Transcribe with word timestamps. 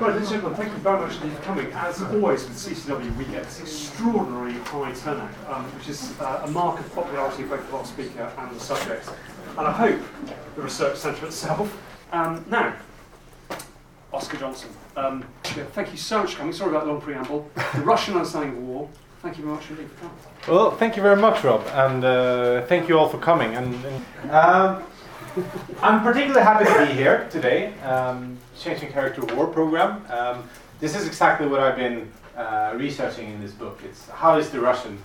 Right, 0.00 0.14
ladies 0.14 0.30
and 0.30 0.40
gentlemen, 0.40 0.58
thank 0.58 0.72
you 0.72 0.78
very 0.78 0.98
much 0.98 1.16
for 1.16 1.42
coming. 1.42 1.70
As 1.74 2.00
always 2.00 2.44
with 2.44 2.56
CCW, 2.56 3.14
we 3.18 3.24
get 3.26 3.44
this 3.44 3.60
extraordinary 3.60 4.54
high 4.54 4.92
turnout, 4.94 5.30
um, 5.46 5.64
which 5.76 5.90
is 5.90 6.18
uh, 6.18 6.40
a 6.46 6.50
mark 6.50 6.80
of 6.80 6.94
popularity 6.94 7.42
both 7.42 7.60
of 7.60 7.74
our 7.74 7.84
speaker 7.84 8.32
and 8.38 8.56
the 8.56 8.60
subject. 8.60 9.10
And 9.58 9.66
I 9.66 9.70
hope 9.70 10.00
the 10.56 10.62
research 10.62 10.96
centre 10.96 11.26
itself. 11.26 11.76
Um, 12.12 12.42
now, 12.48 12.74
Oscar 14.10 14.38
Jonsson, 14.38 14.68
um, 14.96 15.22
yeah, 15.54 15.64
thank 15.64 15.92
you 15.92 15.98
so 15.98 16.20
much 16.20 16.32
for 16.32 16.38
coming. 16.38 16.54
Sorry 16.54 16.70
about 16.70 16.86
the 16.86 16.92
long 16.92 17.02
preamble. 17.02 17.50
The 17.74 17.82
Russian 17.82 18.14
Understanding 18.14 18.56
of 18.56 18.62
War. 18.62 18.88
Thank 19.20 19.36
you 19.36 19.44
very 19.44 19.56
much 19.56 19.68
indeed 19.68 19.90
for 19.90 20.00
coming. 20.00 20.16
Well, 20.48 20.70
thank 20.70 20.96
you 20.96 21.02
very 21.02 21.20
much, 21.20 21.44
Rob, 21.44 21.62
and 21.74 22.02
uh, 22.02 22.64
thank 22.68 22.88
you 22.88 22.98
all 22.98 23.10
for 23.10 23.18
coming. 23.18 23.54
And, 23.54 23.74
and 23.84 24.30
um, 24.30 24.82
I'm 25.82 26.02
particularly 26.02 26.42
happy 26.42 26.64
to 26.64 26.86
be 26.86 26.92
here 26.92 27.28
today. 27.30 27.72
Um, 27.80 28.36
Changing 28.58 28.90
Character 28.90 29.24
War 29.36 29.46
program. 29.46 30.04
Um, 30.10 30.42
this 30.80 30.96
is 30.96 31.06
exactly 31.06 31.46
what 31.46 31.60
I've 31.60 31.76
been 31.76 32.10
uh, 32.36 32.74
researching 32.76 33.30
in 33.32 33.40
this 33.40 33.52
book. 33.52 33.80
It's 33.84 34.08
how 34.08 34.38
is 34.38 34.50
the 34.50 34.60
Russian 34.60 34.98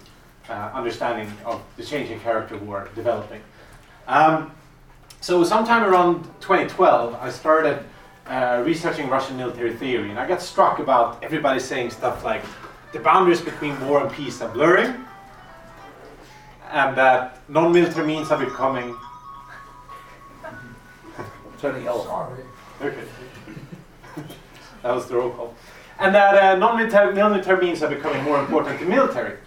uh, 0.49 0.71
understanding 0.73 1.31
of 1.45 1.61
the 1.77 1.83
changing 1.83 2.19
character 2.21 2.57
war 2.57 2.89
developing. 2.95 3.41
Um, 4.07 4.51
so 5.21 5.43
sometime 5.43 5.83
around 5.83 6.23
2012, 6.41 7.15
I 7.21 7.29
started 7.29 7.83
uh, 8.25 8.63
researching 8.65 9.09
Russian 9.09 9.37
military 9.37 9.75
theory, 9.75 10.09
and 10.09 10.19
I 10.19 10.27
got 10.27 10.41
struck 10.41 10.79
about 10.79 11.23
everybody 11.23 11.59
saying 11.59 11.91
stuff 11.91 12.23
like 12.23 12.43
the 12.93 12.99
boundaries 12.99 13.41
between 13.41 13.79
war 13.87 14.01
and 14.01 14.11
peace 14.11 14.41
are 14.41 14.49
blurring, 14.49 15.05
and 16.71 16.97
that 16.97 17.41
non-military 17.47 18.07
means 18.07 18.31
are 18.31 18.43
becoming. 18.43 18.95
Turning 21.65 21.83
yellow. 21.83 22.37
Okay. 22.79 23.01
that 24.83 24.93
was 24.93 25.07
the 25.07 25.15
roll 25.15 25.31
call. 25.31 25.55
And 25.97 26.13
that 26.13 26.35
uh, 26.35 26.55
non-military 26.57 27.15
military 27.15 27.65
means 27.65 27.81
are 27.81 27.89
becoming 27.89 28.21
more 28.23 28.39
important 28.39 28.79
than 28.79 28.89
military. 28.89 29.39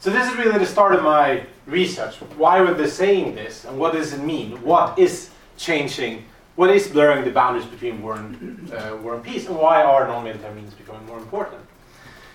So 0.00 0.10
this 0.10 0.28
is 0.28 0.36
really 0.36 0.58
the 0.58 0.66
start 0.66 0.92
of 0.92 1.04
my 1.04 1.46
research. 1.66 2.16
Why 2.36 2.60
were 2.60 2.74
they 2.74 2.88
saying 2.88 3.36
this, 3.36 3.64
and 3.64 3.78
what 3.78 3.92
does 3.92 4.12
it 4.12 4.22
mean? 4.22 4.60
What 4.62 4.98
is 4.98 5.30
changing? 5.56 6.24
What 6.56 6.70
is 6.70 6.88
blurring 6.88 7.24
the 7.24 7.30
boundaries 7.30 7.66
between 7.66 8.02
war 8.02 8.16
and, 8.16 8.72
uh, 8.72 8.96
war 9.00 9.14
and 9.14 9.22
peace, 9.22 9.46
and 9.46 9.56
why 9.56 9.84
are 9.84 10.08
non-military 10.08 10.54
means 10.54 10.74
becoming 10.74 11.06
more 11.06 11.18
important? 11.18 11.62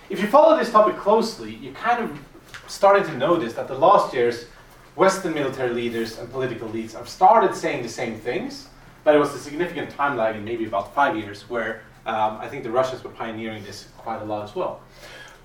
If 0.09 0.21
you 0.21 0.27
follow 0.27 0.57
this 0.57 0.71
topic 0.71 0.95
closely, 0.95 1.53
you 1.55 1.73
kind 1.73 2.01
of 2.01 2.17
started 2.67 3.03
to 3.07 3.17
notice 3.17 3.53
that 3.55 3.67
the 3.67 3.77
last 3.77 4.13
years, 4.13 4.45
Western 4.99 5.33
military 5.33 5.69
leaders 5.69 6.19
and 6.19 6.29
political 6.29 6.67
leaders 6.67 6.93
have 6.93 7.07
started 7.07 7.55
saying 7.55 7.81
the 7.81 7.87
same 7.87 8.19
things, 8.19 8.67
but 9.05 9.15
it 9.15 9.17
was 9.17 9.33
a 9.33 9.37
significant 9.37 9.89
time 9.89 10.17
lag 10.17 10.35
in 10.35 10.43
maybe 10.43 10.65
about 10.65 10.93
five 10.93 11.15
years 11.15 11.49
where 11.49 11.83
um, 12.05 12.37
I 12.41 12.49
think 12.49 12.63
the 12.63 12.69
Russians 12.69 13.01
were 13.01 13.09
pioneering 13.11 13.63
this 13.63 13.87
quite 13.97 14.21
a 14.21 14.25
lot 14.25 14.43
as 14.43 14.55
well. 14.55 14.81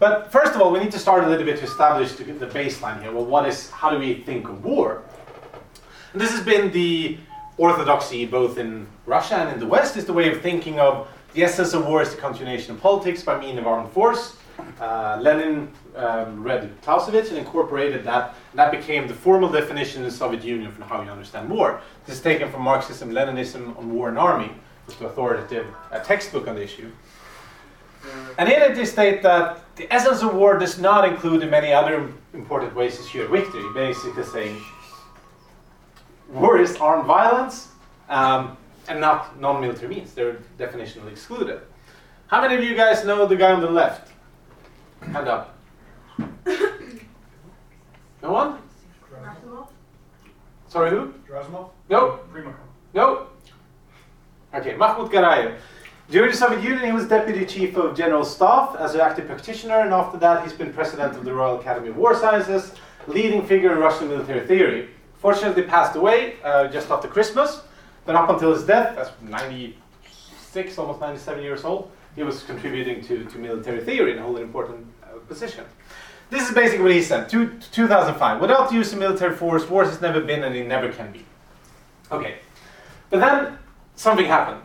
But 0.01 0.33
first 0.33 0.57
of 0.57 0.61
all, 0.61 0.73
we 0.73 0.81
need 0.81 0.91
to 0.91 0.99
start 0.99 1.23
a 1.23 1.29
little 1.29 1.47
bit 1.47 1.59
to 1.59 1.65
establish 1.67 2.15
the, 2.15 2.25
baseline 2.25 3.01
here. 3.01 3.13
Well, 3.13 3.27
what 3.27 3.47
is, 3.47 3.71
how 3.71 3.91
do 3.91 3.99
we 3.99 4.15
think 4.23 4.49
of 4.49 4.65
war? 4.65 5.05
And 6.13 6.21
this 6.21 6.33
has 6.33 6.45
been 6.45 6.73
the 6.73 7.17
orthodoxy 7.57 8.27
both 8.27 8.59
in 8.59 8.89
Russia 9.07 9.37
and 9.37 9.51
in 9.53 9.61
the 9.61 9.69
West, 9.69 9.97
is 9.97 10.05
the 10.05 10.13
way 10.13 10.33
of 10.33 10.43
thinking 10.43 10.81
of 10.81 11.07
the 11.33 11.45
essence 11.45 11.75
of 11.75 11.87
war 11.87 12.03
is 12.03 12.13
the 12.13 12.21
continuation 12.21 12.75
of 12.75 12.81
politics 12.81 13.23
by 13.23 13.39
means 13.39 13.59
of 13.61 13.69
armed 13.69 13.93
force. 13.93 14.37
Uh, 14.81 15.19
Lenin 15.21 15.69
um, 15.95 16.43
read 16.43 16.73
Clausewitz 16.83 17.29
and 17.29 17.39
incorporated 17.39 18.03
that. 18.05 18.35
That 18.55 18.71
became 18.71 19.09
the 19.09 19.15
formal 19.15 19.51
definition 19.51 20.03
in 20.03 20.09
the 20.09 20.15
Soviet 20.15 20.45
Union 20.45 20.71
for 20.71 20.85
how 20.85 21.03
you 21.03 21.11
understand 21.11 21.51
war. 21.51 21.81
This 22.07 22.17
is 22.17 22.23
taken 22.23 22.51
from 22.51 22.63
Marxism, 22.63 23.11
Leninism 23.11 23.77
on 23.77 23.93
war 23.93 24.09
and 24.09 24.19
army, 24.19 24.53
which 24.87 24.95
is 24.95 25.01
the 25.01 25.07
authoritative 25.07 25.67
uh, 25.91 25.99
textbook 26.01 26.47
on 26.47 26.55
the 26.55 26.63
issue. 26.63 26.91
And 28.39 28.49
in 28.49 28.63
it, 28.63 28.75
they 28.77 28.85
state 28.85 29.23
that 29.23 29.65
the 29.77 29.93
essence 29.93 30.23
of 30.23 30.35
war 30.35 30.59
does 30.59 30.79
not 30.79 31.09
include 31.09 31.43
in 31.43 31.51
many 31.51 31.73
other 31.73 32.13
important 32.33 32.75
ways 32.75 32.99
secure 32.99 33.27
victory, 33.29 33.65
basically 33.75 34.25
saying 34.25 34.63
war 36.29 36.59
is 36.59 36.77
armed 36.77 37.07
violence 37.07 37.69
um, 38.09 38.57
and 38.89 39.01
not 39.01 39.41
non 39.41 39.61
military 39.61 39.89
means. 39.89 40.13
They're 40.15 40.39
definitionally 40.59 41.13
excluded. 41.13 41.61
How 42.29 42.41
many 42.41 42.57
of 42.57 42.63
you 42.63 42.77
guys 42.77 43.05
know 43.05 43.27
the 43.27 43.37
guy 43.37 43.53
on 43.53 43.61
the 43.61 43.71
left? 43.71 44.13
Hand 45.01 45.29
up. 45.29 45.54
No 48.25 48.33
one? 48.33 48.59
Sorry, 50.67 50.89
who? 50.89 51.13
Gerasimov? 51.29 51.69
No. 51.91 52.21
Primakov. 52.33 52.55
No. 52.95 53.27
Okay, 54.55 54.75
Mahmoud 54.77 55.13
Garayev. 55.13 55.59
During 56.09 56.31
the 56.31 56.37
Soviet 56.37 56.63
Union, 56.63 56.87
he 56.87 56.93
was 56.93 57.07
deputy 57.07 57.45
chief 57.45 57.77
of 57.77 57.95
general 57.95 58.25
staff 58.25 58.77
as 58.77 58.95
an 58.95 59.03
active 59.03 59.27
practitioner, 59.27 59.81
and 59.81 59.93
after 59.93 60.17
that, 60.19 60.43
he's 60.43 60.55
been 60.55 60.73
president 60.73 61.15
of 61.17 61.25
the 61.27 61.35
Royal 61.35 61.61
Academy 61.61 61.89
of 61.91 61.99
War 61.99 62.15
Sciences, 62.15 62.73
leading 63.07 63.47
figure 63.47 63.73
in 63.73 63.79
Russian 63.79 64.09
military 64.09 64.47
theory. 64.47 64.89
Fortunately, 65.19 65.63
passed 65.63 65.95
away 65.95 66.37
uh, 66.43 66.69
just 66.69 66.91
after 66.91 67.09
Christmas, 67.09 67.61
but 68.07 68.15
up 68.15 68.31
until 68.31 68.55
his 68.55 68.65
death, 68.65 68.97
that's 68.97 69.11
96, 69.21 70.79
almost 70.79 71.01
97 71.01 71.43
years 71.43 71.65
old, 71.65 71.91
he 72.17 72.23
was 72.23 72.43
contributing 72.45 73.03
to, 73.05 73.25
to 73.27 73.39
military 73.39 73.85
theory 73.85 74.13
and 74.13 74.21
holding 74.21 74.45
an 74.45 74.49
important 74.49 74.87
uh, 75.03 75.19
position. 75.29 75.65
This 76.35 76.49
is 76.49 76.55
basically 76.55 76.83
what 76.83 76.91
he 76.91 77.01
said. 77.01 77.29
Two, 77.29 77.57
2005. 77.71 78.41
Without 78.41 78.69
the 78.69 78.75
use 78.75 78.93
of 78.93 78.99
military 78.99 79.37
force, 79.37 79.71
wars 79.71 79.89
has 79.91 80.01
never 80.01 80.21
been 80.21 80.43
and 80.43 80.53
it 80.57 80.67
never 80.67 80.91
can 80.91 81.13
be. 81.13 81.25
Okay. 82.11 82.39
But 83.09 83.21
then 83.21 83.57
something 83.95 84.27
happened. 84.27 84.61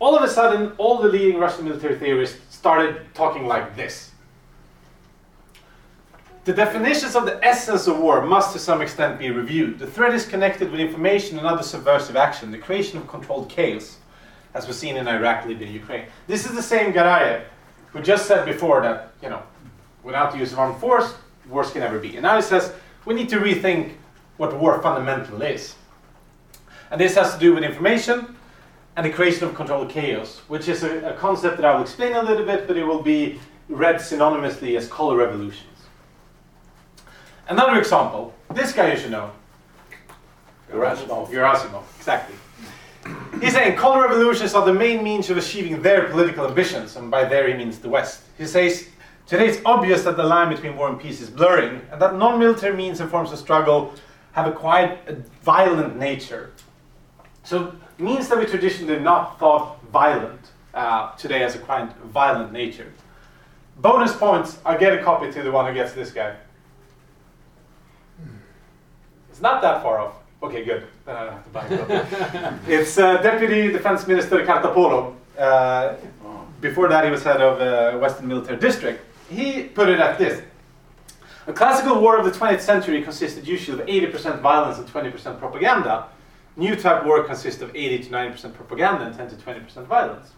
All 0.00 0.14
of 0.14 0.22
a 0.22 0.28
sudden, 0.28 0.72
all 0.76 1.00
the 1.00 1.08
leading 1.08 1.38
Russian 1.38 1.64
military 1.64 1.98
theorists 1.98 2.54
started 2.54 3.06
talking 3.14 3.46
like 3.46 3.74
this. 3.74 4.10
The 6.44 6.52
definitions 6.52 7.16
of 7.16 7.24
the 7.24 7.42
essence 7.42 7.86
of 7.86 7.98
war 7.98 8.20
must 8.20 8.52
to 8.52 8.58
some 8.58 8.82
extent 8.82 9.18
be 9.18 9.30
reviewed. 9.30 9.78
The 9.78 9.86
threat 9.86 10.12
is 10.12 10.26
connected 10.26 10.70
with 10.70 10.78
information 10.78 11.38
and 11.38 11.46
other 11.46 11.62
subversive 11.62 12.16
action, 12.16 12.50
the 12.50 12.58
creation 12.58 12.98
of 12.98 13.08
controlled 13.08 13.48
chaos, 13.48 13.96
as 14.52 14.66
we've 14.66 14.76
seen 14.76 14.98
in 14.98 15.08
Iraq, 15.08 15.46
Libya, 15.46 15.68
and 15.68 15.74
Ukraine. 15.74 16.04
This 16.26 16.44
is 16.44 16.54
the 16.54 16.62
same 16.62 16.92
Garayev 16.92 17.44
who 17.92 18.02
just 18.02 18.26
said 18.26 18.44
before 18.44 18.82
that, 18.82 19.12
you 19.22 19.30
know, 19.30 19.42
without 20.02 20.32
the 20.32 20.38
use 20.38 20.52
of 20.52 20.58
armed 20.58 20.80
force, 20.80 21.14
wars 21.48 21.70
can 21.70 21.80
never 21.80 21.98
be. 21.98 22.16
And 22.16 22.22
now 22.22 22.36
he 22.36 22.42
says 22.42 22.72
we 23.04 23.14
need 23.14 23.28
to 23.30 23.38
rethink 23.38 23.92
what 24.36 24.56
war 24.58 24.80
fundamental 24.82 25.42
is. 25.42 25.74
And 26.90 27.00
this 27.00 27.14
has 27.14 27.34
to 27.34 27.40
do 27.40 27.54
with 27.54 27.64
information 27.64 28.36
and 28.96 29.06
the 29.06 29.10
creation 29.10 29.44
of 29.44 29.54
controlled 29.54 29.88
chaos, 29.88 30.42
which 30.48 30.68
is 30.68 30.82
a, 30.82 31.10
a 31.10 31.12
concept 31.14 31.56
that 31.56 31.64
I 31.64 31.74
will 31.74 31.82
explain 31.82 32.12
a 32.12 32.22
little 32.22 32.44
bit, 32.44 32.66
but 32.66 32.76
it 32.76 32.84
will 32.84 33.02
be 33.02 33.40
read 33.68 33.96
synonymously 33.96 34.76
as 34.76 34.88
color 34.88 35.16
revolutions. 35.16 35.68
Another 37.48 37.78
example, 37.78 38.34
this 38.52 38.72
guy 38.72 38.92
you 38.92 38.98
should 38.98 39.10
know. 39.10 39.30
Gerasimov. 40.70 41.28
Gerasimov, 41.28 41.84
exactly. 41.98 42.36
He's 43.40 43.52
saying 43.52 43.76
color 43.76 44.02
revolutions 44.02 44.54
are 44.54 44.64
the 44.64 44.72
main 44.72 45.02
means 45.02 45.28
of 45.30 45.36
achieving 45.36 45.82
their 45.82 46.08
political 46.08 46.46
ambitions, 46.46 46.96
and 46.96 47.10
by 47.10 47.24
there 47.24 47.48
he 47.48 47.54
means 47.54 47.78
the 47.78 47.88
West. 47.88 48.22
He 48.38 48.46
says, 48.46 48.88
Today 49.32 49.48
it's 49.48 49.62
obvious 49.64 50.04
that 50.04 50.18
the 50.18 50.24
line 50.24 50.50
between 50.54 50.76
war 50.76 50.90
and 50.90 51.00
peace 51.00 51.22
is 51.22 51.30
blurring, 51.30 51.80
and 51.90 52.02
that 52.02 52.16
non 52.16 52.38
military 52.38 52.76
means 52.76 53.00
and 53.00 53.10
forms 53.10 53.32
of 53.32 53.38
struggle 53.38 53.94
have 54.32 54.46
a 54.46 54.52
quite 54.52 55.08
a 55.08 55.14
violent 55.42 55.96
nature. 55.98 56.50
So, 57.42 57.74
means 57.96 58.28
that 58.28 58.36
we 58.36 58.44
traditionally 58.44 58.98
not 59.00 59.38
thought 59.38 59.82
violent 59.90 60.50
uh, 60.74 61.12
today 61.16 61.42
as 61.44 61.54
a 61.54 61.60
quite 61.60 61.90
violent 62.12 62.52
nature. 62.52 62.92
Bonus 63.78 64.14
points, 64.14 64.58
I'll 64.66 64.78
get 64.78 64.92
a 64.92 65.02
copy 65.02 65.32
to 65.32 65.42
the 65.42 65.50
one 65.50 65.64
who 65.66 65.72
gets 65.72 65.94
this 65.94 66.10
guy. 66.10 66.36
It's 69.30 69.40
not 69.40 69.62
that 69.62 69.82
far 69.82 69.98
off. 69.98 70.16
Okay, 70.42 70.62
good. 70.62 70.86
Then 71.06 71.16
I 71.16 71.24
don't 71.24 71.32
have 71.32 71.44
to 71.44 71.50
buy 71.50 71.66
it. 71.68 72.54
it's 72.80 72.98
uh, 72.98 73.16
Deputy 73.22 73.72
Defense 73.72 74.06
Minister 74.06 74.44
Kartapolov. 74.44 75.14
Uh, 75.38 75.94
before 76.60 76.86
that, 76.90 77.06
he 77.06 77.10
was 77.10 77.22
head 77.22 77.40
of 77.40 77.62
uh, 77.62 77.98
Western 77.98 78.28
Military 78.28 78.58
District. 78.58 79.02
He 79.32 79.64
put 79.64 79.88
it 79.88 79.98
at 79.98 80.18
this. 80.18 80.42
A 81.46 81.52
classical 81.52 82.00
war 82.00 82.18
of 82.18 82.24
the 82.24 82.30
20th 82.30 82.60
century 82.60 83.02
consisted 83.02 83.46
usually 83.46 83.80
of 83.80 84.12
80% 84.12 84.40
violence 84.40 84.78
and 84.78 84.86
20% 84.86 85.38
propaganda. 85.38 86.06
New 86.56 86.76
type 86.76 87.04
war 87.04 87.24
consists 87.24 87.62
of 87.62 87.74
80 87.74 88.04
to 88.04 88.10
90% 88.10 88.54
propaganda 88.54 89.06
and 89.06 89.16
10 89.16 89.30
to 89.30 89.36
20% 89.36 89.86
violence. 89.86 90.32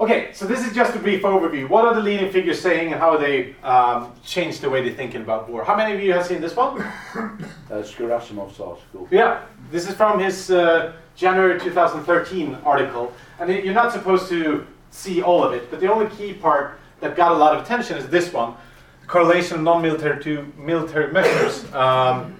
Okay, 0.00 0.30
so 0.32 0.46
this 0.46 0.66
is 0.66 0.74
just 0.74 0.94
a 0.96 0.98
brief 0.98 1.22
overview. 1.22 1.68
What 1.68 1.84
are 1.84 1.94
the 1.94 2.00
leading 2.00 2.30
figures 2.30 2.60
saying 2.60 2.92
and 2.92 3.00
how 3.00 3.16
they 3.16 3.54
um, 3.62 4.12
changed 4.24 4.60
the 4.60 4.68
way 4.68 4.82
they're 4.82 4.94
thinking 4.94 5.22
about 5.22 5.48
war? 5.48 5.64
How 5.64 5.76
many 5.76 5.94
of 5.94 6.00
you 6.00 6.12
have 6.12 6.26
seen 6.26 6.40
this 6.40 6.56
one? 6.56 6.78
That's 7.68 7.92
Gerasimov's 7.92 8.58
article. 8.60 9.08
Yeah, 9.10 9.42
this 9.70 9.88
is 9.88 9.94
from 9.94 10.18
his 10.18 10.50
uh, 10.50 10.92
January 11.14 11.58
2013 11.58 12.58
article. 12.64 13.12
And 13.38 13.50
you're 13.64 13.74
not 13.74 13.92
supposed 13.92 14.28
to 14.30 14.66
see 14.90 15.22
all 15.22 15.42
of 15.42 15.52
it, 15.52 15.70
but 15.70 15.80
the 15.80 15.90
only 15.92 16.08
key 16.16 16.32
part 16.32 16.78
that 17.02 17.16
got 17.16 17.32
a 17.32 17.36
lot 17.36 17.54
of 17.54 17.62
attention 17.62 17.98
is 17.98 18.08
this 18.08 18.32
one 18.32 18.54
the 19.02 19.06
correlation 19.06 19.58
of 19.58 19.62
non 19.62 19.82
military 19.82 20.22
to 20.24 20.50
military 20.56 21.12
measures 21.12 21.70
um, 21.74 22.34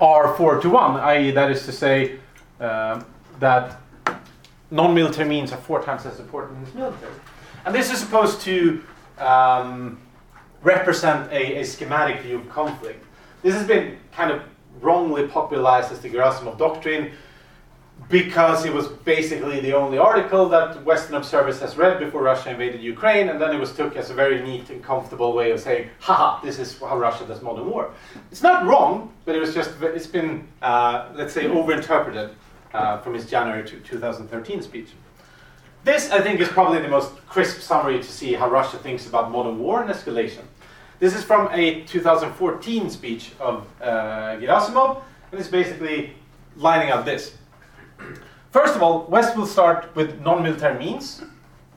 are 0.00 0.34
4 0.34 0.60
to 0.62 0.70
1, 0.70 1.00
i.e., 1.00 1.30
that 1.30 1.50
is 1.50 1.66
to 1.66 1.72
say 1.72 2.18
um, 2.58 3.04
that 3.38 3.78
non-military 4.70 5.28
means 5.28 5.52
are 5.52 5.58
four 5.58 5.82
times 5.82 6.06
as 6.06 6.20
important 6.20 6.66
as 6.66 6.74
military. 6.74 7.12
And 7.66 7.74
this 7.74 7.92
is 7.92 7.98
supposed 7.98 8.40
to 8.42 8.82
um, 9.18 9.98
represent 10.62 11.30
a, 11.32 11.60
a, 11.60 11.64
schematic 11.64 12.20
view 12.22 12.36
of 12.36 12.48
conflict. 12.48 13.04
This 13.42 13.54
has 13.54 13.66
been 13.66 13.98
kind 14.12 14.30
of 14.30 14.42
wrongly 14.80 15.26
popularized 15.26 15.92
as 15.92 16.00
the 16.00 16.08
Gerasimov 16.08 16.56
doctrine 16.56 17.12
because 18.10 18.64
it 18.64 18.74
was 18.74 18.88
basically 18.88 19.60
the 19.60 19.72
only 19.72 19.96
article 19.96 20.48
that 20.48 20.84
Western 20.84 21.14
observers 21.14 21.60
has 21.60 21.76
read 21.76 22.00
before 22.00 22.22
Russia 22.22 22.50
invaded 22.50 22.82
Ukraine, 22.82 23.28
and 23.28 23.40
then 23.40 23.54
it 23.54 23.58
was 23.58 23.72
took 23.72 23.96
as 23.96 24.10
a 24.10 24.14
very 24.14 24.42
neat 24.42 24.68
and 24.68 24.82
comfortable 24.82 25.32
way 25.32 25.52
of 25.52 25.60
saying, 25.60 25.88
haha, 26.00 26.44
this 26.44 26.58
is 26.58 26.76
how 26.80 26.98
Russia 26.98 27.24
does 27.24 27.40
modern 27.40 27.70
war. 27.70 27.92
It's 28.32 28.42
not 28.42 28.66
wrong, 28.66 29.12
but 29.24 29.36
it 29.36 29.38
was 29.38 29.54
just, 29.54 29.70
it's 29.80 30.08
been, 30.08 30.48
uh, 30.60 31.10
let's 31.14 31.32
say, 31.32 31.44
overinterpreted 31.44 32.32
uh, 32.74 32.98
from 32.98 33.14
his 33.14 33.30
January 33.30 33.64
2013 33.64 34.60
speech. 34.60 34.88
This, 35.84 36.10
I 36.10 36.20
think, 36.20 36.40
is 36.40 36.48
probably 36.48 36.82
the 36.82 36.88
most 36.88 37.14
crisp 37.28 37.60
summary 37.60 37.98
to 37.98 38.12
see 38.12 38.32
how 38.34 38.50
Russia 38.50 38.76
thinks 38.78 39.06
about 39.06 39.30
modern 39.30 39.60
war 39.60 39.82
and 39.82 39.90
escalation. 39.90 40.42
This 40.98 41.14
is 41.14 41.22
from 41.22 41.48
a 41.52 41.84
2014 41.84 42.90
speech 42.90 43.30
of 43.38 43.66
uh, 43.80 44.36
Gerasimov, 44.36 45.00
and 45.30 45.40
it's 45.40 45.48
basically 45.48 46.14
lining 46.56 46.90
up 46.90 47.04
this. 47.04 47.36
First 48.50 48.74
of 48.74 48.82
all, 48.82 49.06
West 49.06 49.36
will 49.36 49.46
start 49.46 49.94
with 49.94 50.20
non-military 50.20 50.78
means 50.78 51.22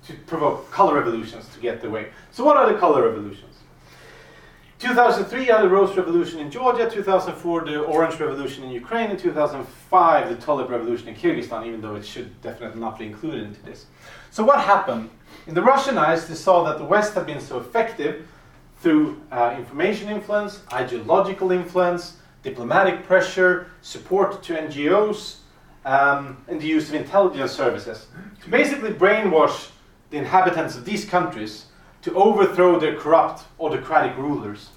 to 0.07 0.13
provoke 0.25 0.69
color 0.71 0.95
revolutions 0.95 1.47
to 1.53 1.59
get 1.59 1.81
the 1.81 1.89
way. 1.89 2.09
So 2.31 2.43
what 2.43 2.57
are 2.57 2.71
the 2.71 2.77
color 2.79 3.07
revolutions? 3.07 3.53
2003 4.83 5.45
you 5.45 5.51
had 5.53 5.61
the 5.61 5.69
Rose 5.69 5.95
Revolution 5.95 6.39
in 6.39 6.51
Georgia, 6.51 6.89
2004 6.89 7.63
the 7.63 7.79
Orange 7.79 8.19
Revolution 8.19 8.65
in 8.65 8.71
Ukraine, 8.71 9.11
and 9.11 9.17
2005 9.17 10.29
the 10.29 10.35
Tulip 10.45 10.69
Revolution 10.69 11.07
in 11.07 11.15
Kyrgyzstan, 11.15 11.65
even 11.65 11.79
though 11.79 11.95
it 11.95 12.05
should 12.05 12.41
definitely 12.41 12.81
not 12.81 12.99
be 12.99 13.05
included 13.05 13.43
into 13.43 13.63
this. 13.63 13.85
So 14.29 14.43
what 14.43 14.59
happened? 14.59 15.09
In 15.47 15.53
the 15.53 15.61
Russian 15.61 15.97
eyes, 15.97 16.27
they 16.27 16.35
saw 16.35 16.65
that 16.65 16.79
the 16.79 16.83
West 16.83 17.13
had 17.13 17.25
been 17.25 17.39
so 17.39 17.59
effective 17.59 18.27
through 18.79 19.21
uh, 19.31 19.55
information 19.57 20.09
influence, 20.09 20.59
ideological 20.73 21.51
influence, 21.51 22.17
diplomatic 22.43 23.05
pressure, 23.05 23.67
support 23.81 24.43
to 24.43 24.53
NGOs, 24.53 25.37
um, 25.85 26.37
and 26.47 26.61
the 26.61 26.65
use 26.65 26.89
of 26.89 26.95
intelligence 26.95 27.51
services 27.51 28.07
to 28.43 28.49
basically 28.49 28.91
brainwash 28.91 29.69
the 30.09 30.17
inhabitants 30.17 30.75
of 30.75 30.85
these 30.85 31.05
countries 31.05 31.65
to 32.01 32.13
overthrow 32.15 32.79
their 32.79 32.95
corrupt 32.95 33.43
autocratic 33.59 34.15
rulers. 34.17 34.69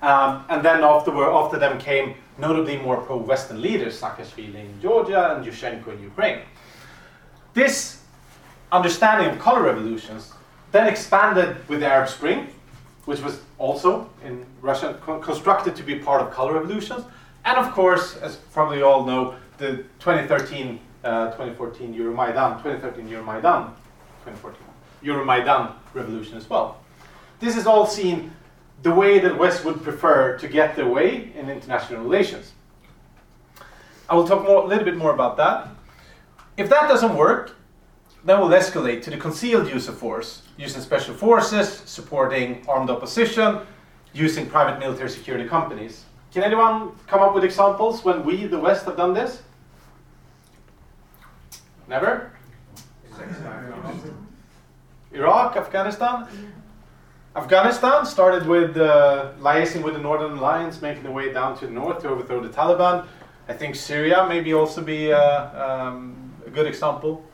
Um, 0.00 0.44
and 0.48 0.64
then 0.64 0.82
afterward, 0.84 1.30
after 1.30 1.58
them 1.58 1.78
came 1.78 2.14
notably 2.38 2.78
more 2.78 2.98
pro-Western 2.98 3.60
leaders, 3.60 4.00
Saakashvili 4.00 4.54
in 4.54 4.80
Georgia 4.80 5.34
and 5.34 5.44
Yushchenko 5.44 5.88
in 5.88 6.02
Ukraine. 6.02 6.42
This 7.52 8.02
understanding 8.70 9.28
of 9.30 9.38
color 9.38 9.62
revolutions 9.62 10.32
then 10.70 10.86
expanded 10.86 11.56
with 11.68 11.80
the 11.80 11.86
Arab 11.86 12.08
Spring, 12.08 12.48
which 13.06 13.20
was 13.20 13.40
also 13.58 14.08
in 14.24 14.44
Russia 14.60 14.96
co 15.00 15.18
constructed 15.18 15.74
to 15.74 15.82
be 15.82 15.96
part 15.96 16.20
of 16.22 16.30
color 16.30 16.52
revolutions. 16.54 17.04
And 17.44 17.56
of 17.58 17.72
course, 17.72 18.16
as 18.18 18.36
probably 18.52 18.78
you 18.78 18.84
all 18.86 19.04
know, 19.04 19.34
the 19.58 19.84
2013, 19.98 20.80
uh, 21.04 21.26
2014 21.32 21.94
Euromaidan, 21.94 22.62
2013 22.62 23.08
Euromaidan, 23.08 23.74
2014 24.24 24.62
Euromaidan 25.02 25.72
revolution 25.94 26.36
as 26.36 26.48
well. 26.48 26.80
This 27.40 27.56
is 27.56 27.66
all 27.66 27.86
seen 27.86 28.32
the 28.82 28.92
way 28.92 29.18
that 29.18 29.36
West 29.36 29.64
would 29.64 29.82
prefer 29.82 30.38
to 30.38 30.48
get 30.48 30.76
their 30.76 30.88
way 30.88 31.32
in 31.34 31.50
international 31.50 32.02
relations. 32.02 32.52
I 34.08 34.14
will 34.14 34.26
talk 34.26 34.44
more, 34.44 34.64
a 34.64 34.66
little 34.66 34.84
bit 34.84 34.96
more 34.96 35.12
about 35.12 35.36
that. 35.36 35.68
If 36.56 36.68
that 36.70 36.88
doesn't 36.88 37.14
work, 37.14 37.56
then 38.24 38.40
we'll 38.40 38.50
escalate 38.50 39.02
to 39.02 39.10
the 39.10 39.16
concealed 39.16 39.68
use 39.68 39.88
of 39.88 39.98
force, 39.98 40.42
using 40.56 40.80
special 40.80 41.14
forces, 41.14 41.68
supporting 41.84 42.64
armed 42.68 42.90
opposition, 42.90 43.60
using 44.12 44.46
private 44.46 44.78
military 44.78 45.10
security 45.10 45.48
companies. 45.48 46.04
Can 46.32 46.42
anyone 46.42 46.92
come 47.06 47.20
up 47.20 47.34
with 47.34 47.44
examples 47.44 48.04
when 48.04 48.24
we, 48.24 48.46
the 48.46 48.58
West, 48.58 48.84
have 48.86 48.96
done 48.96 49.14
this? 49.14 49.42
Never? 51.88 52.30
Iraq, 55.12 55.56
Afghanistan? 55.56 56.28
Afghanistan 57.34 58.04
started 58.04 58.46
with 58.46 58.76
uh, 58.76 59.32
liaising 59.40 59.82
with 59.82 59.94
the 59.94 60.00
Northern 60.00 60.36
Alliance, 60.36 60.82
making 60.82 61.02
their 61.02 61.12
way 61.12 61.32
down 61.32 61.56
to 61.58 61.66
the 61.66 61.72
north 61.72 62.02
to 62.02 62.08
overthrow 62.08 62.40
the 62.42 62.48
Taliban. 62.50 63.06
I 63.48 63.54
think 63.54 63.74
Syria 63.74 64.26
maybe 64.28 64.52
also 64.52 64.82
be 64.82 65.12
uh, 65.12 65.18
um, 65.66 66.30
a 66.46 66.50
good 66.50 66.66
example. 66.66 67.24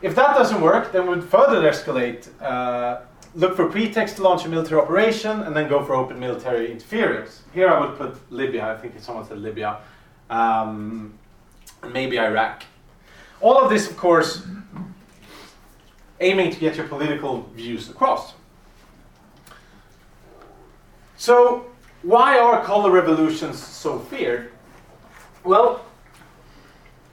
If 0.00 0.16
that 0.16 0.34
doesn't 0.36 0.60
work, 0.60 0.90
then 0.90 1.08
we'd 1.08 1.22
further 1.22 1.62
escalate, 1.62 2.28
uh, 2.42 3.02
look 3.36 3.54
for 3.54 3.68
pretext 3.68 4.16
to 4.16 4.22
launch 4.22 4.44
a 4.44 4.48
military 4.48 4.80
operation, 4.80 5.42
and 5.42 5.54
then 5.54 5.68
go 5.68 5.84
for 5.84 5.94
open 5.94 6.18
military 6.18 6.72
interference. 6.72 7.42
Here 7.54 7.68
I 7.68 7.78
would 7.78 7.96
put 7.96 8.32
Libya, 8.32 8.72
I 8.72 8.76
think 8.78 8.98
someone 8.98 9.24
said 9.24 9.38
Libya, 9.38 9.78
um, 10.28 11.14
maybe 11.92 12.18
Iraq. 12.18 12.64
All 13.42 13.60
of 13.60 13.68
this, 13.68 13.90
of 13.90 13.96
course, 13.96 14.46
aiming 16.20 16.52
to 16.52 16.60
get 16.60 16.76
your 16.76 16.86
political 16.86 17.42
views 17.56 17.90
across. 17.90 18.34
So, 21.16 21.66
why 22.02 22.38
are 22.38 22.64
color 22.64 22.92
revolutions 22.92 23.60
so 23.60 23.98
feared? 23.98 24.52
Well, 25.42 25.84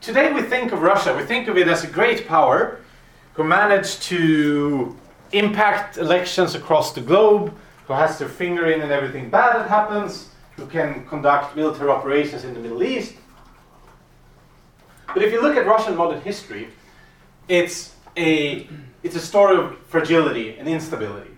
today 0.00 0.32
we 0.32 0.42
think 0.42 0.70
of 0.70 0.82
Russia, 0.82 1.16
we 1.16 1.24
think 1.24 1.48
of 1.48 1.58
it 1.58 1.66
as 1.66 1.82
a 1.82 1.88
great 1.88 2.28
power 2.28 2.80
who 3.34 3.42
managed 3.42 4.02
to 4.02 4.96
impact 5.32 5.98
elections 5.98 6.54
across 6.54 6.92
the 6.92 7.00
globe, 7.00 7.52
who 7.88 7.92
has 7.92 8.20
their 8.20 8.28
finger 8.28 8.70
in 8.70 8.82
and 8.82 8.92
everything 8.92 9.30
bad 9.30 9.56
that 9.56 9.68
happens, 9.68 10.28
who 10.54 10.66
can 10.66 11.04
conduct 11.08 11.56
military 11.56 11.90
operations 11.90 12.44
in 12.44 12.54
the 12.54 12.60
Middle 12.60 12.84
East. 12.84 13.14
But 15.14 15.22
if 15.22 15.32
you 15.32 15.42
look 15.42 15.56
at 15.56 15.66
Russian 15.66 15.96
modern 15.96 16.20
history, 16.20 16.68
it's 17.48 17.94
a, 18.16 18.68
it's 19.02 19.16
a 19.16 19.20
story 19.20 19.56
of 19.56 19.78
fragility 19.86 20.56
and 20.56 20.68
instability. 20.68 21.30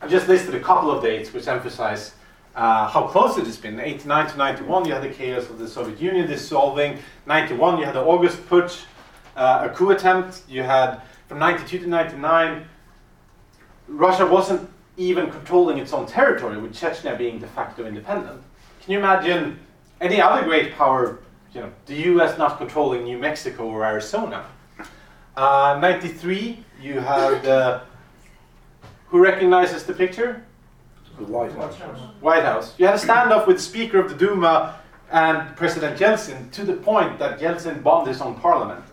I've 0.00 0.10
just 0.10 0.28
listed 0.28 0.54
a 0.54 0.60
couple 0.60 0.90
of 0.90 1.02
dates 1.02 1.32
which 1.32 1.48
emphasize 1.48 2.14
uh, 2.54 2.86
how 2.88 3.06
close 3.06 3.38
it 3.38 3.46
has 3.46 3.56
been. 3.56 3.80
89 3.80 4.30
to 4.30 4.36
91, 4.36 4.84
you 4.84 4.92
had 4.92 5.02
the 5.02 5.08
chaos 5.08 5.48
of 5.48 5.58
the 5.58 5.66
Soviet 5.66 6.00
Union 6.00 6.26
dissolving. 6.26 6.98
91, 7.26 7.78
you 7.78 7.84
had 7.84 7.94
the 7.94 8.02
August 8.02 8.46
Putsch, 8.48 8.84
uh, 9.36 9.68
a 9.70 9.74
coup 9.74 9.90
attempt. 9.90 10.42
You 10.48 10.62
had 10.62 11.00
from 11.26 11.38
92 11.38 11.80
to 11.80 11.88
99, 11.88 12.66
Russia 13.88 14.26
wasn't 14.26 14.68
even 14.96 15.30
controlling 15.30 15.78
its 15.78 15.92
own 15.92 16.06
territory, 16.06 16.58
with 16.58 16.72
Chechnya 16.72 17.16
being 17.18 17.38
de 17.38 17.46
facto 17.48 17.86
independent. 17.86 18.42
Can 18.82 18.92
you 18.92 18.98
imagine 18.98 19.58
any 20.00 20.20
other 20.20 20.44
great 20.44 20.74
power, 20.74 21.18
you 21.54 21.60
know, 21.60 21.72
the 21.86 21.94
US 22.12 22.36
not 22.36 22.58
controlling 22.58 23.04
New 23.04 23.18
Mexico 23.18 23.64
or 23.66 23.84
Arizona? 23.84 24.44
Uh, 25.36 25.78
93, 25.80 26.64
you 26.80 27.00
had, 27.00 27.46
uh, 27.46 27.80
who 29.08 29.22
recognizes 29.22 29.84
the 29.84 29.92
picture? 29.92 30.42
The 31.18 31.24
White 31.24 31.52
House. 31.52 31.74
White 32.20 32.42
House. 32.42 32.74
You 32.78 32.86
had 32.86 32.96
a 32.96 32.98
standoff 32.98 33.46
with 33.46 33.56
the 33.56 33.62
Speaker 33.62 33.98
of 34.00 34.08
the 34.08 34.16
Duma 34.16 34.80
and 35.12 35.56
President 35.56 35.98
Yeltsin 35.98 36.50
to 36.52 36.64
the 36.64 36.74
point 36.74 37.18
that 37.20 37.38
Yeltsin 37.38 37.82
bombed 37.82 38.08
his 38.08 38.20
own 38.20 38.34
parliament. 38.34 38.84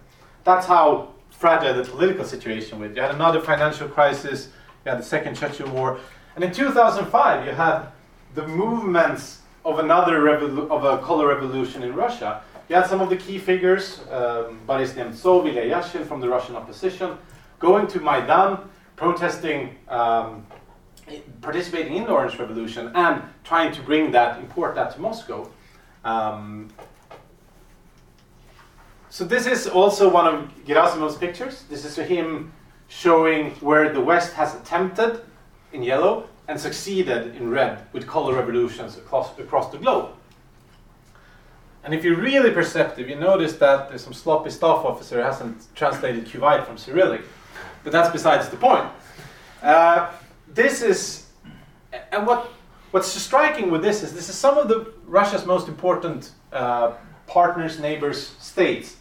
That's 0.44 0.68
how 0.68 1.10
fragile 1.32 1.74
the 1.74 1.84
political 1.90 2.26
situation 2.26 2.80
was. 2.80 2.96
You 2.96 3.02
had 3.02 3.16
another 3.16 3.42
financial 3.42 3.88
crisis, 3.88 4.50
you 4.86 4.92
had 4.92 5.00
the 5.00 5.04
Second 5.04 5.36
Chechen 5.36 5.72
War, 5.74 6.00
and 6.36 6.44
in 6.44 6.52
2005 6.52 7.46
you 7.46 7.54
had 7.54 7.88
the 8.36 8.48
movements 8.48 9.42
of 9.66 9.80
another 9.80 10.22
revolu- 10.22 10.70
of 10.70 10.84
a 10.84 11.04
color 11.04 11.28
revolution 11.28 11.84
in 11.84 11.94
Russia. 11.96 12.42
You 12.72 12.78
had 12.78 12.88
some 12.88 13.02
of 13.02 13.10
the 13.10 13.18
key 13.18 13.38
figures, 13.38 14.00
um, 14.10 14.62
Boris 14.66 14.94
Nemtsov, 14.94 15.46
Ilya 15.46 15.76
Yashin 15.76 16.06
from 16.06 16.22
the 16.22 16.30
Russian 16.30 16.56
opposition, 16.56 17.18
going 17.60 17.86
to 17.88 18.00
Maidan, 18.00 18.60
protesting, 18.96 19.76
um, 19.90 20.48
participating 21.42 21.98
in 21.98 22.06
the 22.06 22.12
Orange 22.12 22.40
Revolution, 22.40 22.90
and 22.96 23.24
trying 23.44 23.74
to 23.74 23.82
bring 23.82 24.10
that, 24.14 24.40
import 24.40 24.76
that 24.76 24.92
to 24.94 25.02
Moscow. 25.02 25.50
Um, 26.06 26.70
so 29.10 29.26
this 29.26 29.48
is 29.48 29.68
also 29.68 30.10
one 30.10 30.34
of 30.34 30.50
Gerasimov's 30.66 31.18
pictures. 31.18 31.64
This 31.70 31.84
is 31.84 31.98
him 31.98 32.54
showing 32.88 33.52
where 33.56 33.92
the 33.92 34.00
West 34.00 34.32
has 34.36 34.56
attempted 34.56 35.20
in 35.74 35.84
yellow 35.84 36.30
and 36.48 36.58
succeeded 36.58 37.36
in 37.36 37.50
red 37.50 37.86
with 37.92 38.08
color 38.08 38.34
revolutions 38.34 38.98
across, 38.98 39.38
across 39.40 39.70
the 39.74 39.78
globe. 39.78 40.14
And 41.84 41.94
if 41.94 42.04
you're 42.04 42.18
really 42.18 42.52
perceptive, 42.52 43.10
you 43.10 43.16
notice 43.16 43.54
that 43.58 43.90
there's 43.90 44.04
some 44.04 44.14
sloppy 44.14 44.52
staff 44.52 44.86
officer 44.86 45.16
who 45.16 45.22
hasn't 45.24 45.76
translated 45.76 46.26
Kuwait 46.26 46.66
from 46.66 46.78
Cyrillic. 46.78 47.22
But 47.84 47.92
that's 47.92 48.12
besides 48.12 48.50
the 48.50 48.58
point. 48.58 48.88
Uh, 49.64 50.12
this 50.48 50.84
is, 50.84 51.28
and 52.12 52.28
what, 52.28 52.52
what's 52.92 53.08
striking 53.08 53.72
with 53.72 53.82
this 53.82 54.04
is 54.04 54.14
this 54.14 54.30
is 54.30 54.36
some 54.36 54.58
of 54.58 54.68
the 54.68 54.94
Russia's 55.08 55.46
most 55.46 55.68
important 55.68 56.32
uh, 56.54 56.94
partners, 57.26 57.80
neighbors, 57.80 58.28
states 58.40 58.98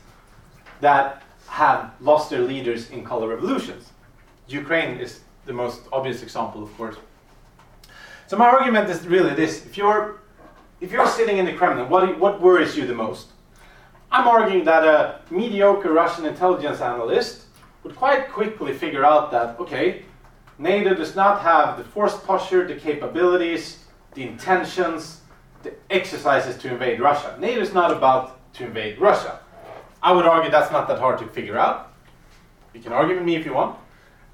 that 0.80 1.22
have 1.48 1.92
lost 2.00 2.30
their 2.30 2.40
leaders 2.40 2.90
in 2.90 3.04
color 3.04 3.28
revolutions. 3.28 3.90
Ukraine 4.48 4.98
is 4.98 5.20
the 5.44 5.52
most 5.52 5.82
obvious 5.92 6.22
example, 6.22 6.62
of 6.62 6.74
course. 6.76 6.96
So 8.26 8.36
my 8.36 8.46
argument 8.46 8.88
is 8.88 9.06
really 9.06 9.34
this: 9.34 9.66
if 9.66 9.76
you're 9.76 10.20
if 10.80 10.90
you're 10.90 11.06
sitting 11.06 11.38
in 11.38 11.44
the 11.44 11.52
Kremlin, 11.52 11.88
what 11.88 12.18
what 12.18 12.40
worries 12.40 12.76
you 12.76 12.86
the 12.86 12.94
most? 12.94 13.28
I'm 14.10 14.26
arguing 14.26 14.64
that 14.64 14.84
a 14.84 15.20
mediocre 15.30 15.92
Russian 15.92 16.26
intelligence 16.26 16.80
analyst 16.80 17.44
would 17.84 17.94
quite 17.94 18.30
quickly 18.30 18.72
figure 18.72 19.04
out 19.04 19.30
that 19.30 19.58
okay, 19.60 20.04
NATO 20.58 20.94
does 20.94 21.14
not 21.14 21.42
have 21.42 21.78
the 21.78 21.84
force 21.84 22.16
posture, 22.18 22.66
the 22.66 22.74
capabilities, 22.74 23.84
the 24.14 24.22
intentions, 24.22 25.20
the 25.62 25.72
exercises 25.90 26.56
to 26.58 26.72
invade 26.72 27.00
Russia. 27.00 27.36
NATO 27.38 27.60
is 27.60 27.72
not 27.72 27.90
about 27.90 28.52
to 28.54 28.64
invade 28.64 28.98
Russia. 28.98 29.40
I 30.02 30.12
would 30.12 30.24
argue 30.24 30.50
that's 30.50 30.72
not 30.72 30.88
that 30.88 30.98
hard 30.98 31.18
to 31.18 31.26
figure 31.26 31.58
out. 31.58 31.92
You 32.72 32.80
can 32.80 32.92
argue 32.92 33.16
with 33.16 33.24
me 33.24 33.36
if 33.36 33.44
you 33.44 33.52
want. 33.52 33.76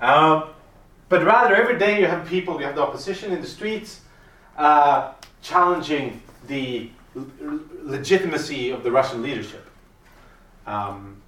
Um, 0.01 0.51
but 1.09 1.25
rather, 1.25 1.55
every 1.55 1.79
day 1.79 2.01
you 2.01 2.07
have 2.07 2.27
people, 2.27 2.59
you 2.61 2.67
have 2.67 2.77
the 2.77 2.83
opposition 2.83 3.33
in 3.33 3.41
the 3.41 3.47
streets 3.47 4.01
uh, 4.57 5.13
challenging 5.43 6.21
the 6.47 6.91
legitimacy 7.83 8.71
of 8.71 8.83
the 8.83 8.91
Russian 8.91 9.23
leadership. 9.23 9.67
Um, 10.67 11.23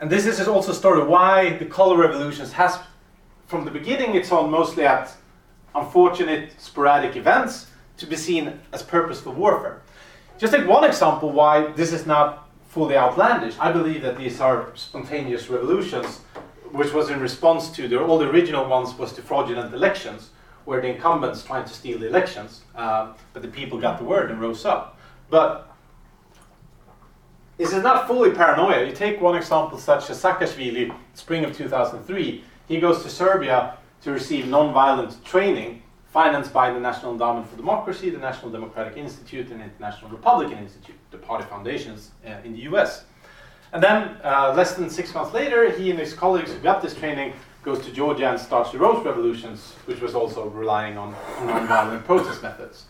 and 0.00 0.10
this 0.10 0.26
is 0.26 0.46
also 0.46 0.72
a 0.72 0.74
story 0.74 1.02
why 1.02 1.56
the 1.56 1.64
color 1.64 1.96
revolutions 1.96 2.52
has, 2.52 2.78
from 3.46 3.64
the 3.64 3.70
beginning, 3.70 4.14
it's 4.14 4.30
on 4.30 4.50
mostly 4.50 4.84
at 4.86 5.12
unfortunate 5.74 6.52
sporadic 6.58 7.16
events 7.16 7.70
to 7.96 8.06
be 8.06 8.16
seen 8.16 8.60
as 8.72 8.82
purposeful 8.82 9.32
warfare. 9.32 9.82
Just 10.38 10.52
take 10.52 10.66
one 10.66 10.84
example 10.84 11.32
why 11.32 11.72
this 11.72 11.92
is 11.92 12.06
not 12.06 12.48
fully 12.68 12.96
outlandish. 12.96 13.54
I 13.58 13.72
believe 13.72 14.02
that 14.02 14.18
these 14.18 14.40
are 14.40 14.70
spontaneous 14.74 15.48
revolutions, 15.48 16.20
which 16.72 16.92
was 16.92 17.08
in 17.08 17.20
response 17.20 17.70
to 17.70 17.88
the, 17.88 17.98
all 17.98 18.18
the 18.18 18.28
original 18.28 18.68
ones 18.68 18.92
was 18.98 19.14
to 19.14 19.22
fraudulent 19.22 19.72
elections, 19.72 20.30
where 20.66 20.80
the 20.80 20.88
incumbents 20.88 21.42
trying 21.42 21.64
to 21.64 21.72
steal 21.72 21.98
the 21.98 22.06
elections, 22.06 22.60
uh, 22.74 23.14
but 23.32 23.40
the 23.40 23.48
people 23.48 23.80
got 23.80 23.98
the 23.98 24.04
word 24.04 24.30
and 24.30 24.40
rose 24.40 24.66
up. 24.66 24.98
But 25.30 25.72
this 27.56 27.72
is 27.72 27.82
not 27.82 28.06
fully 28.06 28.32
paranoia. 28.32 28.84
You 28.84 28.92
take 28.92 29.20
one 29.20 29.36
example 29.36 29.78
such 29.78 30.10
as 30.10 30.22
Saakashvili, 30.22 30.94
spring 31.14 31.44
of 31.44 31.56
2003, 31.56 32.44
he 32.68 32.80
goes 32.80 33.02
to 33.04 33.08
Serbia 33.08 33.78
to 34.02 34.10
receive 34.10 34.48
non-violent 34.48 35.24
training 35.24 35.82
financed 36.08 36.52
by 36.52 36.70
the 36.72 36.80
National 36.80 37.12
Endowment 37.12 37.48
for 37.48 37.56
Democracy, 37.56 38.10
the 38.10 38.18
National 38.18 38.50
Democratic 38.50 38.96
Institute, 38.96 39.50
and 39.50 39.62
International 39.62 40.10
Republican 40.10 40.58
Institute, 40.58 40.96
the 41.10 41.18
party 41.18 41.44
foundations 41.44 42.10
uh, 42.26 42.30
in 42.44 42.52
the 42.52 42.60
US. 42.70 43.04
And 43.72 43.82
then, 43.82 44.16
uh, 44.24 44.54
less 44.56 44.74
than 44.74 44.88
six 44.90 45.14
months 45.14 45.32
later, 45.32 45.70
he 45.70 45.90
and 45.90 45.98
his 45.98 46.14
colleagues 46.14 46.52
who 46.52 46.58
got 46.58 46.82
this 46.82 46.94
training 46.94 47.34
goes 47.66 47.84
to 47.84 47.90
Georgia 47.90 48.30
and 48.30 48.38
starts 48.38 48.70
the 48.70 48.78
Rose 48.78 49.04
Revolutions, 49.04 49.72
which 49.86 50.00
was 50.00 50.14
also 50.14 50.48
relying 50.50 50.96
on, 50.96 51.12
on 51.40 51.46
non-violent 51.48 52.04
protest 52.04 52.40
methods. 52.40 52.84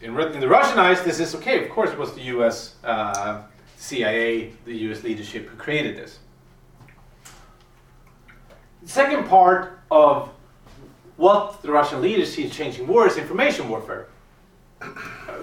In, 0.00 0.18
in, 0.18 0.38
the 0.38 0.48
Russian 0.48 0.78
eyes, 0.78 1.02
this 1.02 1.18
is 1.18 1.34
okay. 1.34 1.64
Of 1.64 1.70
course, 1.70 1.90
it 1.90 1.98
was 1.98 2.14
the 2.14 2.22
US, 2.36 2.76
uh, 2.84 3.42
CIA, 3.76 4.52
the 4.64 4.76
US 4.90 5.02
leadership 5.02 5.48
who 5.48 5.56
created 5.56 5.96
this. 5.96 6.20
The 8.82 8.88
second 8.88 9.26
part 9.26 9.80
of 9.90 10.30
what 11.16 11.60
the 11.62 11.72
Russian 11.72 12.00
leaders 12.00 12.32
see 12.32 12.48
changing 12.48 12.86
war 12.86 13.08
is 13.08 13.16
information 13.16 13.68
warfare. 13.68 14.06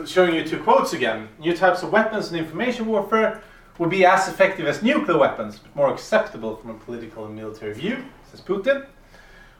Showing 0.05 0.33
you 0.33 0.45
two 0.45 0.63
quotes 0.63 0.93
again. 0.93 1.27
New 1.39 1.55
types 1.57 1.83
of 1.83 1.91
weapons 1.91 2.29
and 2.29 2.37
information 2.37 2.85
warfare 2.85 3.43
would 3.77 3.89
be 3.89 4.05
as 4.05 4.27
effective 4.27 4.65
as 4.65 4.81
nuclear 4.81 5.17
weapons, 5.17 5.59
but 5.59 5.75
more 5.75 5.93
acceptable 5.93 6.55
from 6.55 6.71
a 6.71 6.73
political 6.73 7.25
and 7.25 7.35
military 7.35 7.73
view, 7.73 8.03
says 8.31 8.41
Putin. 8.41 8.85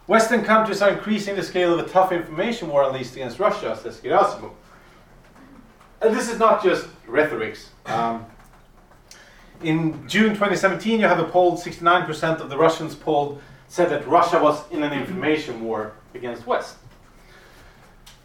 Western 0.08 0.44
countries 0.44 0.82
are 0.82 0.90
increasing 0.90 1.36
the 1.36 1.44
scale 1.44 1.78
of 1.78 1.86
a 1.86 1.90
tough 1.90 2.12
information 2.12 2.70
war 2.70 2.84
unleashed 2.84 3.14
against 3.14 3.40
Russia, 3.40 3.78
says 3.82 4.00
Gerasimov. 4.00 4.52
And 6.02 6.16
this 6.16 6.30
is 6.30 6.40
not 6.40 6.64
just 6.64 6.88
rhetorics. 7.08 7.72
Um, 7.86 8.26
in 9.62 10.08
June 10.08 10.30
2017, 10.30 11.00
you 11.00 11.08
have 11.08 11.20
a 11.20 11.26
poll, 11.26 11.58
69% 11.58 12.40
of 12.40 12.50
the 12.50 12.58
Russians 12.58 12.96
polled 12.96 13.42
said 13.68 13.90
that 13.90 14.08
Russia 14.08 14.42
was 14.42 14.70
in 14.72 14.84
an 14.84 14.94
information 14.94 15.64
war 15.64 15.94
against 16.14 16.48
West. 16.48 16.78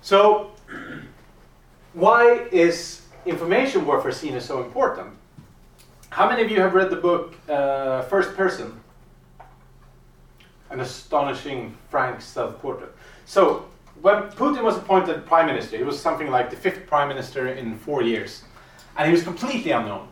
So, 0.03 0.53
why 1.95 2.47
is 2.53 3.03
information 3.27 3.85
warfare 3.85 4.13
seen 4.13 4.35
as 4.35 4.45
so 4.45 4.63
important? 4.63 5.11
How 6.13 6.29
many 6.29 6.43
of 6.43 6.51
you 6.51 6.61
have 6.61 6.75
read 6.75 6.91
the 6.91 6.97
book 6.97 7.35
uh, 7.49 8.03
First 8.03 8.37
Person? 8.37 8.79
An 10.69 10.81
astonishing, 10.81 11.75
frank 11.89 12.21
self 12.21 12.61
portrait. 12.61 12.95
So, 13.25 13.65
when 14.03 14.25
Putin 14.25 14.63
was 14.63 14.77
appointed 14.77 15.25
prime 15.25 15.47
minister, 15.47 15.79
he 15.79 15.85
was 15.85 15.99
something 15.99 16.31
like 16.31 16.51
the 16.51 16.57
fifth 16.57 16.87
prime 16.87 17.09
minister 17.09 17.49
in 17.49 17.79
four 17.79 18.03
years, 18.03 18.45
and 18.99 19.07
he 19.07 19.13
was 19.13 19.23
completely 19.23 19.71
unknown 19.71 20.07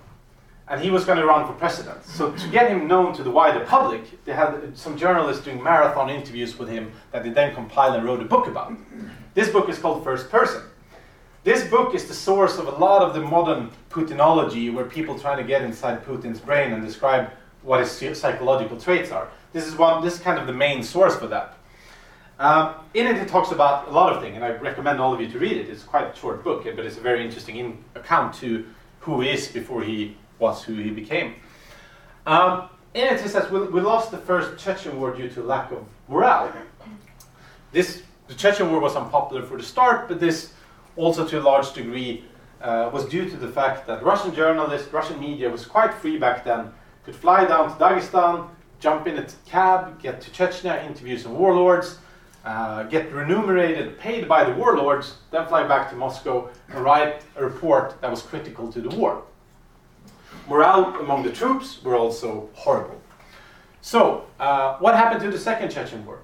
and 0.69 0.81
he 0.81 0.89
was 0.89 1.05
going 1.05 1.19
to 1.19 1.27
run 1.27 1.45
for 1.47 1.53
president. 1.55 2.03
So 2.05 2.31
to 2.31 2.49
get 2.49 2.71
him 2.71 2.87
known 2.87 3.13
to 3.15 3.25
the 3.25 3.31
wider 3.31 3.65
public, 3.67 4.25
they 4.25 4.33
had 4.33 4.79
some 4.79 4.97
journalists 4.97 5.45
doing 5.45 5.61
marathon 5.61 6.09
interviews 6.09 6.57
with 6.61 6.69
him 6.69 6.93
that 7.11 7.25
they 7.25 7.31
then 7.31 7.53
compiled 7.55 7.97
and 7.97 8.05
wrote 8.05 8.21
a 8.21 8.25
book 8.25 8.47
about. 8.47 8.73
This 9.35 9.51
book 9.51 9.69
is 9.69 9.81
called 9.81 10.05
First 10.05 10.31
Person. 10.31 10.63
This 11.43 11.67
book 11.67 11.95
is 11.95 12.07
the 12.07 12.13
source 12.13 12.59
of 12.59 12.67
a 12.67 12.73
lot 12.73 13.01
of 13.01 13.15
the 13.15 13.21
modern 13.21 13.71
Putinology, 13.89 14.73
where 14.73 14.85
people 14.85 15.19
try 15.19 15.35
to 15.35 15.43
get 15.43 15.63
inside 15.63 16.05
Putin's 16.05 16.39
brain 16.39 16.75
and 16.75 16.85
describe 16.85 17.31
what 17.63 17.81
his 17.81 18.19
psychological 18.19 18.79
traits 18.79 19.11
are. 19.11 19.27
This 19.55 19.67
is 19.67 19.75
one. 19.75 20.05
This 20.05 20.15
is 20.15 20.21
kind 20.21 20.39
of 20.39 20.47
the 20.47 20.53
main 20.53 20.83
source 20.83 21.17
for 21.17 21.27
that. 21.29 21.57
Um, 22.39 22.75
in 22.93 23.07
it, 23.07 23.17
it 23.17 23.29
talks 23.29 23.53
about 23.53 23.89
a 23.89 23.91
lot 23.91 24.13
of 24.13 24.23
things, 24.23 24.37
and 24.37 24.45
I 24.45 24.51
recommend 24.51 25.01
all 25.01 25.15
of 25.15 25.21
you 25.21 25.29
to 25.29 25.39
read 25.39 25.57
it. 25.57 25.71
It's 25.71 25.83
quite 25.83 26.15
a 26.15 26.15
short 26.15 26.45
book, 26.45 26.65
but 26.65 26.85
it's 26.85 26.99
a 26.99 27.01
very 27.01 27.25
interesting 27.25 27.57
in- 27.57 27.85
account 27.95 28.35
to 28.37 28.67
who 29.01 29.23
he 29.23 29.31
is 29.31 29.49
before 29.49 29.83
he 29.83 30.19
was 30.39 30.63
who 30.63 30.75
he 30.75 30.91
became. 30.91 31.37
Um, 32.27 32.69
in 32.93 33.07
it, 33.07 33.21
he 33.21 33.29
says, 33.29 33.51
we, 33.51 33.61
we 33.69 33.81
lost 33.81 34.11
the 34.11 34.19
first 34.19 34.63
Chechen 34.63 35.01
war 35.01 35.15
due 35.15 35.31
to 35.31 35.43
lack 35.43 35.73
of 35.73 35.85
morale. 36.09 36.53
This, 37.73 38.03
the 38.29 38.35
Chechen 38.35 38.71
war 38.71 38.81
was 38.81 38.95
unpopular 38.95 39.43
for 39.43 39.57
the 39.57 39.63
start, 39.63 40.09
but 40.09 40.21
this 40.21 40.53
also 40.97 41.27
to 41.27 41.41
a 41.41 41.43
large 41.43 41.73
degree 41.73 42.25
uh, 42.61 42.91
was 42.93 43.07
due 43.07 43.29
to 43.29 43.37
the 43.37 43.49
fact 43.49 43.87
that 43.87 44.03
Russian 44.03 44.35
journalists, 44.35 44.93
Russian 44.93 45.19
media 45.19 45.49
was 45.49 45.65
quite 45.65 45.95
free 45.95 46.19
back 46.19 46.45
then, 46.45 46.73
could 47.05 47.17
fly 47.17 47.45
down 47.47 47.71
to 47.71 47.75
Dagestan, 47.83 48.49
jump 48.81 49.07
in 49.07 49.19
a 49.19 49.27
cab, 49.47 50.01
get 50.03 50.21
to 50.21 50.31
Chechnya, 50.31 50.85
interview 50.85 51.17
some 51.17 51.39
warlords, 51.39 51.99
uh, 52.45 52.83
get 52.85 53.13
remunerated, 53.13 53.99
paid 53.99 54.29
by 54.29 54.45
the 54.45 54.53
warlords, 54.53 55.19
then 55.31 55.47
fly 55.47 55.67
back 55.67 55.91
to 55.91 55.97
Moscow 55.97 56.49
and 56.69 56.85
write 56.85 57.23
a 57.37 57.45
report 57.45 58.01
that 58.01 58.11
was 58.11 58.23
critical 58.23 58.71
to 58.73 58.81
the 58.81 58.91
war 58.91 59.23
morale 60.51 60.97
among 61.01 61.23
the 61.23 61.31
troops 61.31 61.83
were 61.83 61.95
also 61.95 62.49
horrible. 62.55 63.01
So, 63.81 64.27
uh, 64.39 64.77
what 64.79 64.95
happened 64.95 65.23
to 65.23 65.31
the 65.31 65.39
Second 65.39 65.71
Chechen 65.71 66.05
War? 66.05 66.19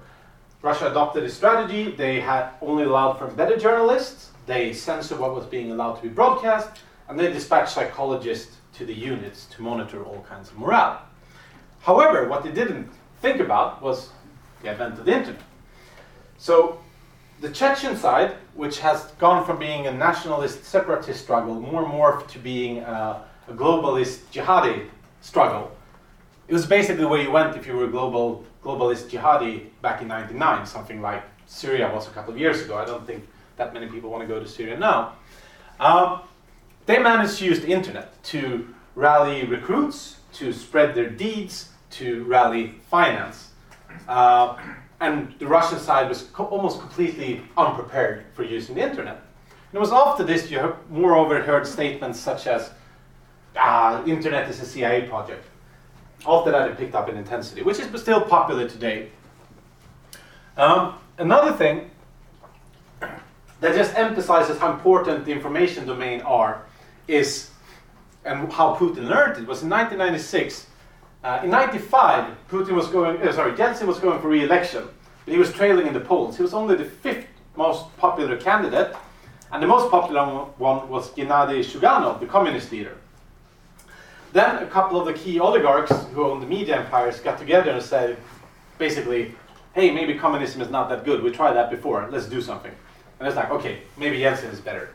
Russia 0.61 0.89
adopted 0.89 1.23
a 1.23 1.29
strategy. 1.29 1.91
They 1.91 2.19
had 2.19 2.49
only 2.61 2.83
allowed 2.83 3.13
for 3.13 3.27
embedded 3.27 3.59
journalists. 3.59 4.31
They 4.45 4.73
censored 4.73 5.19
what 5.19 5.35
was 5.35 5.45
being 5.45 5.71
allowed 5.71 5.95
to 5.95 6.01
be 6.01 6.09
broadcast, 6.09 6.81
and 7.07 7.19
they 7.19 7.31
dispatched 7.31 7.73
psychologists 7.73 8.57
to 8.73 8.85
the 8.85 8.93
units 8.93 9.45
to 9.47 9.61
monitor 9.61 10.03
all 10.03 10.25
kinds 10.27 10.49
of 10.49 10.57
morale. 10.57 11.01
However, 11.81 12.27
what 12.27 12.43
they 12.43 12.51
didn't 12.51 12.89
think 13.21 13.39
about 13.39 13.81
was 13.81 14.09
the 14.61 14.69
advent 14.69 14.99
of 14.99 15.05
the 15.05 15.13
internet. 15.13 15.41
So, 16.37 16.79
the 17.39 17.49
Chechen 17.49 17.95
side, 17.95 18.35
which 18.55 18.79
has 18.79 19.11
gone 19.19 19.45
from 19.45 19.59
being 19.59 19.85
a 19.85 19.91
nationalist 19.91 20.63
separatist 20.63 21.21
struggle 21.21 21.53
more 21.59 21.83
and 21.83 21.91
more 21.91 22.21
to 22.21 22.39
being 22.39 22.79
uh, 22.79 23.23
a 23.47 23.53
globalist 23.53 24.21
jihadi 24.33 24.87
struggle. 25.21 25.71
It 26.47 26.53
was 26.53 26.65
basically 26.65 27.05
where 27.05 27.21
you 27.21 27.29
went 27.29 27.55
if 27.55 27.67
you 27.67 27.75
were 27.75 27.85
a 27.85 27.89
global 27.89 28.43
globalist 28.67 29.09
jihadi 29.09 29.69
back 29.81 30.01
in 30.01 30.09
99, 30.09 30.65
something 30.65 31.01
like 31.01 31.23
Syria 31.45 31.89
was 31.93 32.07
a 32.07 32.11
couple 32.11 32.33
of 32.33 32.39
years 32.39 32.61
ago. 32.61 32.77
I 32.77 32.83
don't 32.85 33.07
think 33.07 33.25
that 33.55 33.73
many 33.73 33.87
people 33.87 34.09
want 34.09 34.21
to 34.21 34.27
go 34.27 34.39
to 34.39 34.47
Syria 34.47 34.77
now. 34.77 35.13
Um, 35.79 36.21
they 36.85 36.99
managed 36.99 37.37
to 37.39 37.45
use 37.45 37.61
the 37.61 37.69
internet 37.69 38.21
to 38.25 38.67
rally 38.95 39.45
recruits, 39.45 40.17
to 40.33 40.51
spread 40.51 40.95
their 40.95 41.09
deeds, 41.09 41.69
to 41.91 42.25
rally 42.25 42.75
finance. 42.89 43.51
Uh, 44.07 44.57
and 44.99 45.33
the 45.39 45.47
Russian 45.47 45.79
side 45.79 46.09
was 46.09 46.23
co- 46.33 46.45
almost 46.45 46.79
completely 46.79 47.41
unprepared 47.55 48.25
for 48.33 48.43
using 48.43 48.75
the 48.75 48.81
internet. 48.81 49.15
And 49.15 49.75
it 49.75 49.79
was 49.79 49.91
after 49.91 50.23
this 50.23 50.51
you 50.51 50.59
have 50.59 50.75
moreover 50.89 51.41
heard 51.41 51.65
statements 51.65 52.19
such 52.19 52.47
as 52.47 52.71
ah, 53.55 54.03
internet 54.05 54.49
is 54.49 54.59
a 54.59 54.65
CIA 54.65 55.07
project. 55.07 55.45
After 56.25 56.51
that, 56.51 56.69
it 56.69 56.77
picked 56.77 56.95
up 56.95 57.09
in 57.09 57.17
intensity, 57.17 57.61
which 57.61 57.79
is 57.79 58.01
still 58.01 58.21
popular 58.21 58.67
today. 58.67 59.09
Um, 60.57 60.95
another 61.17 61.53
thing 61.53 61.91
that 63.59 63.75
just 63.75 63.95
emphasizes 63.95 64.57
how 64.57 64.71
important 64.73 65.25
the 65.25 65.31
information 65.31 65.85
domain 65.85 66.21
are 66.21 66.63
is, 67.07 67.51
and 68.25 68.51
how 68.51 68.75
Putin 68.75 69.07
learned 69.07 69.37
it, 69.41 69.47
was 69.47 69.63
in 69.63 69.69
1996, 69.69 70.67
Uh, 71.23 71.41
in 71.43 71.49
95, 71.49 72.25
Putin 72.49 72.73
was 72.75 72.87
going, 72.87 73.19
uh, 73.21 73.33
sorry, 73.33 73.51
Yeltsin 73.53 73.87
was 73.87 73.99
going 73.99 74.21
for 74.21 74.29
re-election, 74.29 74.87
but 75.25 75.33
he 75.33 75.39
was 75.39 75.51
trailing 75.51 75.87
in 75.87 75.93
the 75.93 75.99
polls. 75.99 76.37
He 76.37 76.43
was 76.43 76.53
only 76.53 76.75
the 76.75 76.85
fifth 76.85 77.25
most 77.55 77.85
popular 77.97 78.37
candidate, 78.37 78.95
and 79.51 79.61
the 79.61 79.67
most 79.67 79.89
popular 79.89 80.23
one 80.57 80.87
was 80.87 81.11
Gennady 81.15 81.63
Zyuganov, 81.65 82.19
the 82.19 82.27
communist 82.27 82.71
leader. 82.71 82.95
Then 84.33 84.61
a 84.61 84.67
couple 84.67 84.99
of 84.99 85.05
the 85.05 85.13
key 85.13 85.39
oligarchs 85.39 85.91
who 86.13 86.23
owned 86.25 86.41
the 86.41 86.47
media 86.47 86.77
empires 86.79 87.19
got 87.19 87.39
together 87.39 87.71
and 87.71 87.81
said, 87.81 88.17
basically, 88.77 89.33
hey, 89.73 89.91
maybe 89.91 90.15
communism 90.15 90.61
is 90.61 90.69
not 90.69 90.89
that 90.89 91.05
good. 91.05 91.23
We 91.23 91.31
tried 91.31 91.53
that 91.53 91.69
before. 91.69 92.07
Let's 92.11 92.25
do 92.27 92.41
something. 92.41 92.71
And 93.19 93.27
it's 93.27 93.37
like, 93.37 93.49
okay, 93.51 93.79
maybe 93.97 94.19
Yeltsin 94.19 94.51
is 94.51 94.59
better. 94.59 94.89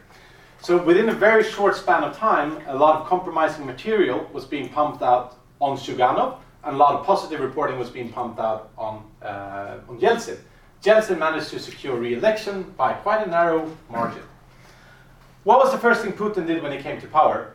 So 0.61 0.81
within 0.81 1.09
a 1.09 1.15
very 1.15 1.43
short 1.43 1.77
span 1.77 2.05
of 2.05 2.17
time, 2.17 2.61
a 2.69 2.77
lot 2.77 3.01
of 3.01 3.09
compromising 3.09 3.67
material 3.67 4.29
was 4.33 4.45
being 4.45 4.69
pumped 4.69 5.03
out 5.03 5.39
on 5.61 5.77
Zyuganov, 5.77 6.39
and 6.65 6.77
a 6.77 6.79
lot 6.79 6.95
of 6.95 7.05
positive 7.05 7.41
reporting 7.41 7.79
was 7.79 7.91
being 7.91 8.13
pumped 8.13 8.39
out 8.39 8.71
on, 8.79 9.03
uh, 9.23 9.79
on 9.89 9.99
Yeltsin. 9.99 10.39
Yeltsin 10.83 11.19
managed 11.19 11.49
to 11.51 11.59
secure 11.59 11.97
re-election 11.97 12.75
by 12.77 12.93
quite 12.93 13.27
a 13.27 13.31
narrow 13.31 13.71
margin. 13.91 14.23
What 15.45 15.59
was 15.59 15.73
the 15.73 15.79
first 15.79 16.03
thing 16.03 16.13
Putin 16.13 16.47
did 16.47 16.63
when 16.63 16.71
he 16.71 16.79
came 16.79 17.01
to 17.01 17.07
power? 17.09 17.55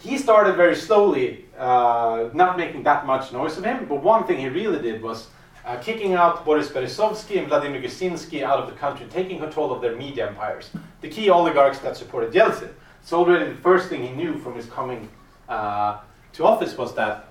He 0.00 0.16
started 0.16 0.56
very 0.56 0.76
slowly, 0.76 1.46
uh, 1.58 2.28
not 2.32 2.56
making 2.56 2.84
that 2.84 3.04
much 3.04 3.32
noise 3.32 3.58
of 3.58 3.64
him, 3.64 3.86
but 3.88 4.02
one 4.02 4.24
thing 4.26 4.38
he 4.38 4.48
really 4.48 4.80
did 4.80 5.02
was 5.02 5.28
uh, 5.64 5.76
kicking 5.78 6.14
out 6.14 6.44
Boris 6.44 6.68
Berezovsky 6.68 7.38
and 7.38 7.48
Vladimir 7.48 7.82
Gusinsky 7.82 8.42
out 8.42 8.60
of 8.60 8.68
the 8.68 8.76
country, 8.76 9.06
taking 9.10 9.38
control 9.38 9.72
of 9.72 9.82
their 9.82 9.96
media 9.96 10.28
empires, 10.28 10.70
the 11.00 11.08
key 11.08 11.30
oligarchs 11.30 11.80
that 11.80 11.96
supported 11.96 12.32
Yeltsin. 12.32 12.70
So 13.02 13.18
already 13.18 13.50
the 13.50 13.56
first 13.56 13.88
thing 13.88 14.02
he 14.02 14.12
knew 14.12 14.38
from 14.38 14.54
his 14.54 14.66
coming 14.66 15.08
uh, 15.48 15.98
to 16.34 16.44
office 16.44 16.76
was 16.76 16.94
that 16.94 17.28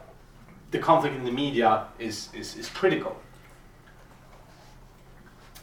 the 0.72 0.80
conflict 0.80 1.16
in 1.16 1.24
the 1.24 1.32
media 1.32 1.88
is, 2.00 2.30
is, 2.34 2.58
is 2.58 2.68
critical. 2.68 3.16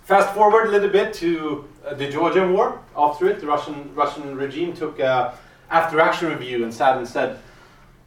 Fast 0.04 0.34
forward 0.34 0.68
a 0.68 0.70
little 0.70 0.90
bit 0.90 1.14
to 1.14 1.66
uh, 1.86 1.94
the 1.94 2.10
Georgian 2.10 2.52
war. 2.52 2.80
After 2.96 3.26
it, 3.28 3.40
the 3.40 3.46
Russian 3.46 3.94
Russian 3.94 4.36
regime 4.36 4.74
took 4.74 4.98
a 4.98 5.34
after 5.70 6.00
action 6.00 6.28
review 6.28 6.64
and 6.64 6.72
sat 6.72 6.96
and 6.96 7.06
said, 7.06 7.38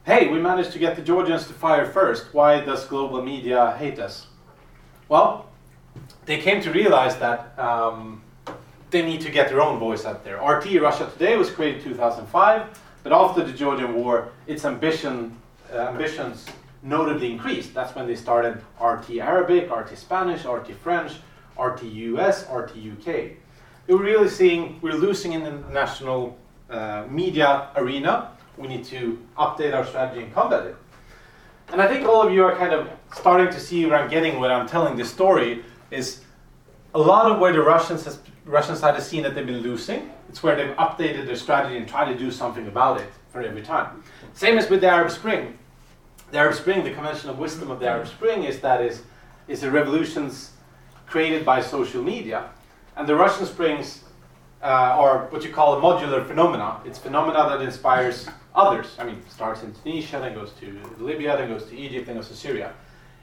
"Hey, 0.05 0.27
we 0.27 0.39
managed 0.39 0.71
to 0.73 0.79
get 0.79 0.95
the 0.95 1.01
Georgians 1.01 1.47
to 1.47 1.53
fire 1.53 1.85
first. 1.85 2.33
Why 2.33 2.61
does 2.61 2.85
global 2.85 3.21
media 3.21 3.75
hate 3.77 3.99
us?" 3.99 4.27
Well, 5.09 5.45
they 6.25 6.39
came 6.39 6.61
to 6.61 6.71
realize 6.71 7.17
that 7.17 7.57
um, 7.57 8.21
they 8.91 9.01
need 9.01 9.21
to 9.21 9.31
get 9.31 9.49
their 9.49 9.61
own 9.61 9.79
voice 9.79 10.05
out 10.05 10.23
there. 10.23 10.37
RT 10.37 10.81
Russia 10.81 11.09
Today 11.13 11.37
was 11.37 11.49
created 11.49 11.83
in 11.83 11.93
2005, 11.93 12.79
but 13.03 13.11
after 13.11 13.43
the 13.43 13.53
Georgian 13.53 13.93
war, 13.95 14.29
its 14.47 14.65
ambition 14.65 15.35
uh, 15.73 15.89
ambitions 15.91 16.45
notably 16.83 17.31
increased. 17.31 17.73
That's 17.73 17.95
when 17.95 18.07
they 18.07 18.15
started 18.15 18.61
RT 18.81 19.17
Arabic, 19.19 19.71
RT 19.71 19.97
Spanish, 19.97 20.45
RT 20.45 20.71
French 20.75 21.13
RT 21.59 21.83
US, 21.83 22.45
RT 22.49 22.71
UK. 22.71 23.31
We're 23.87 24.03
really 24.03 24.29
seeing 24.29 24.79
we're 24.81 24.93
losing 24.93 25.33
in 25.33 25.43
the 25.43 25.51
national 25.71 26.37
uh, 26.69 27.05
media 27.09 27.69
arena. 27.75 28.31
We 28.57 28.67
need 28.67 28.85
to 28.85 29.19
update 29.37 29.73
our 29.73 29.85
strategy 29.85 30.23
and 30.23 30.33
combat 30.33 30.65
it. 30.65 30.75
And 31.69 31.81
I 31.81 31.87
think 31.87 32.07
all 32.07 32.25
of 32.25 32.33
you 32.33 32.43
are 32.45 32.55
kind 32.55 32.73
of 32.73 32.89
starting 33.13 33.47
to 33.47 33.59
see 33.59 33.85
where 33.85 33.99
I'm 33.99 34.09
getting 34.09 34.39
when 34.39 34.51
I'm 34.51 34.67
telling 34.67 34.95
this 34.95 35.11
story 35.11 35.63
is 35.91 36.21
a 36.93 36.99
lot 36.99 37.31
of 37.31 37.39
where 37.39 37.53
the 37.53 37.61
Russians 37.61 38.05
has, 38.05 38.19
Russian 38.45 38.75
side 38.75 38.95
has 38.95 39.07
seen 39.07 39.23
that 39.23 39.35
they've 39.35 39.45
been 39.45 39.61
losing. 39.61 40.09
It's 40.29 40.41
where 40.41 40.55
they've 40.55 40.75
updated 40.77 41.25
their 41.25 41.35
strategy 41.35 41.77
and 41.77 41.87
tried 41.87 42.11
to 42.11 42.17
do 42.17 42.31
something 42.31 42.67
about 42.67 43.01
it 43.01 43.09
for 43.29 43.41
every 43.41 43.61
time. 43.61 44.03
Same 44.33 44.57
as 44.57 44.69
with 44.69 44.81
the 44.81 44.87
Arab 44.87 45.11
Spring. 45.11 45.57
The 46.31 46.37
Arab 46.37 46.55
Spring, 46.55 46.83
the 46.83 46.91
conventional 46.91 47.35
wisdom 47.35 47.69
of 47.69 47.79
the 47.79 47.87
Arab 47.87 48.07
Spring 48.07 48.43
is 48.43 48.59
that 48.61 48.81
is, 48.81 49.03
is 49.47 49.61
the 49.61 49.71
revolution's 49.71 50.51
created 51.05 51.45
by 51.45 51.61
social 51.61 52.03
media. 52.03 52.49
And 52.95 53.07
the 53.07 53.15
Russian 53.15 53.45
Springs 53.45 54.03
uh, 54.61 54.65
are 54.65 55.27
what 55.29 55.43
you 55.43 55.51
call 55.51 55.77
a 55.77 55.81
modular 55.81 56.25
phenomena. 56.25 56.81
It's 56.85 56.99
phenomena 56.99 57.49
that 57.49 57.61
inspires 57.61 58.27
others. 58.55 58.95
I 58.99 59.03
mean, 59.05 59.21
starts 59.29 59.63
in 59.63 59.73
Tunisia, 59.83 60.19
then 60.19 60.33
goes 60.33 60.51
to 60.59 60.79
Libya, 60.97 61.37
then 61.37 61.49
goes 61.49 61.65
to 61.65 61.77
Egypt, 61.77 62.07
then 62.07 62.15
goes 62.15 62.27
to 62.29 62.35
Syria. 62.35 62.73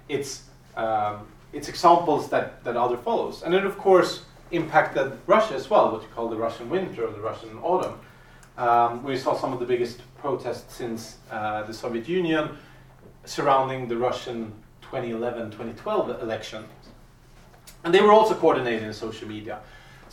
It's, 0.09 0.44
um, 0.77 1.27
it's 1.53 1.68
examples 1.68 2.29
that, 2.31 2.62
that 2.64 2.77
other 2.77 2.97
follows. 2.97 3.42
And 3.42 3.55
it, 3.55 3.64
of 3.64 3.77
course, 3.79 4.23
impacted 4.51 5.18
Russia 5.27 5.55
as 5.55 5.68
well, 5.68 5.90
what 5.90 6.03
you 6.03 6.09
call 6.14 6.29
the 6.29 6.37
Russian 6.37 6.70
winter 6.70 7.07
or 7.07 7.12
the 7.12 7.20
Russian 7.20 7.59
autumn. 7.59 7.99
Um, 8.57 9.03
we 9.03 9.16
saw 9.16 9.37
some 9.37 9.53
of 9.53 9.59
the 9.59 9.66
biggest 9.66 10.03
protests 10.18 10.75
since 10.75 11.16
uh, 11.31 11.64
the 11.64 11.75
Soviet 11.75 12.09
Union 12.09 12.57
surrounding 13.25 13.88
the 13.88 13.97
Russian 13.97 14.53
2011-2012 14.83 16.23
election 16.23 16.64
and 17.85 17.92
they 17.94 18.01
were 18.01 18.12
also 18.12 18.35
coordinated 18.35 18.83
in 18.83 18.92
social 18.92 19.29
media. 19.29 19.61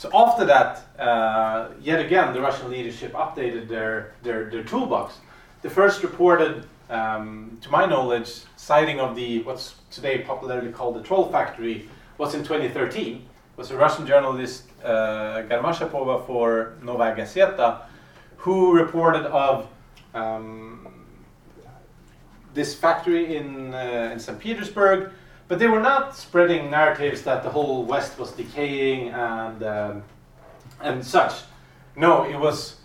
So 0.02 0.10
after 0.16 0.46
that, 0.46 0.82
uh, 0.98 1.68
yet 1.80 2.04
again, 2.04 2.34
the 2.34 2.42
Russian 2.42 2.72
leadership 2.72 3.14
updated 3.14 3.68
their, 3.68 4.14
their, 4.24 4.50
their 4.50 4.64
toolbox. 4.64 5.20
The 5.62 5.70
first 5.70 6.02
reported, 6.02 6.66
um, 6.90 7.60
to 7.62 7.70
my 7.70 7.86
knowledge, 7.86 8.42
sighting 8.56 9.00
of 9.00 9.16
the 9.16 9.44
what's 9.44 9.76
today 9.92 10.24
popularly 10.24 10.72
called 10.72 10.96
the 10.96 11.04
Troll 11.04 11.32
Factory 11.32 11.88
was 12.18 12.34
in 12.34 12.42
2013. 12.42 13.18
It 13.18 13.22
was 13.56 13.70
a 13.70 13.78
Russian 13.78 14.08
journalist, 14.08 14.64
uh, 14.84 15.44
Garmazhapova 15.48 16.26
for 16.26 16.74
Novaya 16.82 17.16
Gazeta, 17.16 17.84
who 18.38 18.74
reported 18.74 19.28
of 19.28 19.68
um, 20.16 20.88
this 22.56 22.74
factory 22.74 23.36
in, 23.36 23.72
uh, 23.76 24.10
in 24.12 24.20
St. 24.20 24.40
Petersburg 24.40 25.12
but 25.52 25.60
they 25.60 25.68
were 25.68 25.82
not 25.82 26.16
spreading 26.16 26.72
narratives 26.72 27.24
that 27.24 27.44
the 27.44 27.50
whole 27.50 27.84
West 27.84 28.18
was 28.18 28.32
decaying 28.32 29.10
and 29.10 29.62
um, 29.64 30.04
and 30.80 31.06
such. 31.06 31.34
No, 31.98 32.24
it 32.24 32.40
was 32.40 32.78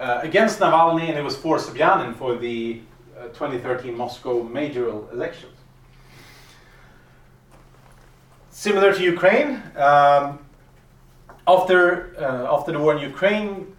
uh, 0.00 0.18
against 0.20 0.58
Navalny 0.58 1.08
and 1.08 1.16
it 1.16 1.22
was 1.22 1.36
for 1.36 1.56
Sobyanin 1.58 2.16
for 2.16 2.34
the 2.34 2.80
uh, 3.16 3.28
2013 3.28 3.96
Moscow 3.96 4.42
mayoral 4.42 5.08
elections. 5.12 5.54
Similar 8.50 8.92
to 8.94 9.02
Ukraine, 9.04 9.62
um, 9.76 10.40
after 11.46 11.80
uh, 12.18 12.56
after 12.56 12.72
the 12.72 12.80
war 12.80 12.96
in 12.96 13.00
Ukraine, 13.12 13.72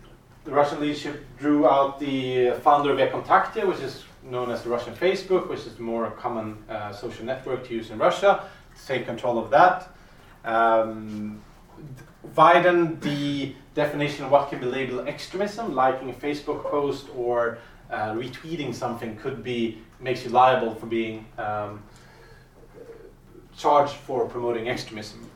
the 0.46 0.52
Russian 0.52 0.80
leadership 0.80 1.16
drew 1.38 1.68
out 1.68 2.00
the 2.00 2.52
founder 2.64 2.92
of 2.94 2.98
Vkontakte, 2.98 3.68
which 3.68 3.82
is 3.82 4.06
known 4.24 4.52
as 4.52 4.64
the 4.64 4.70
Russian 4.70 4.94
Facebook, 4.94 5.50
which 5.50 5.62
is 5.62 5.76
the 5.76 5.84
more 5.84 6.12
common 6.12 6.58
uh, 6.70 6.92
social 6.92 7.26
network 7.26 7.68
to 7.68 7.74
use 7.74 7.90
in 7.90 7.98
Russia, 7.98 8.44
to 8.78 8.88
take 8.88 9.06
control 9.06 9.38
of 9.38 9.50
that. 9.52 9.90
Um, 10.46 11.42
widen 12.36 13.00
the 13.00 13.56
definition 13.74 14.26
of 14.26 14.32
what 14.32 14.50
can 14.50 14.60
be 14.60 14.66
labeled 14.66 15.08
extremism, 15.08 15.74
liking 15.74 16.10
a 16.10 16.14
Facebook 16.14 16.64
post 16.64 17.08
or 17.16 17.60
uh, 17.90 18.14
retweeting 18.14 18.74
something 18.74 19.16
could 19.18 19.44
be 19.44 19.80
makes 20.00 20.24
you 20.24 20.30
liable 20.30 20.76
for 20.76 20.86
being 20.86 21.26
um, 21.38 21.82
charged 23.58 23.94
for 23.94 24.28
promoting 24.28 24.70
extremism. 24.70 25.30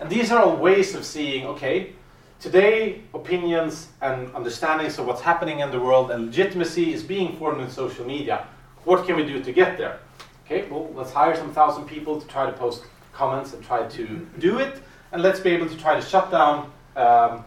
And 0.00 0.08
these 0.08 0.32
are 0.32 0.42
all 0.42 0.56
ways 0.56 0.94
of 0.94 1.04
seeing, 1.04 1.46
okay, 1.46 1.92
Today, 2.40 3.02
opinions 3.12 3.88
and 4.00 4.34
understandings 4.34 4.98
of 4.98 5.04
what's 5.04 5.20
happening 5.20 5.60
in 5.60 5.70
the 5.70 5.78
world 5.78 6.10
and 6.10 6.24
legitimacy 6.24 6.94
is 6.94 7.02
being 7.02 7.36
formed 7.36 7.60
in 7.60 7.68
social 7.68 8.06
media. 8.06 8.46
What 8.84 9.04
can 9.04 9.16
we 9.16 9.26
do 9.26 9.42
to 9.42 9.52
get 9.52 9.76
there? 9.76 10.00
Okay, 10.46 10.66
well, 10.70 10.90
let's 10.94 11.12
hire 11.12 11.36
some 11.36 11.52
thousand 11.52 11.84
people 11.84 12.18
to 12.18 12.26
try 12.28 12.46
to 12.46 12.52
post 12.56 12.84
comments 13.12 13.52
and 13.52 13.62
try 13.62 13.86
to 13.86 14.26
do 14.38 14.58
it, 14.58 14.80
and 15.12 15.22
let's 15.22 15.38
be 15.38 15.50
able 15.50 15.68
to 15.68 15.76
try 15.76 15.94
to 15.94 16.00
shut 16.00 16.30
down 16.30 16.72
um, 16.96 17.44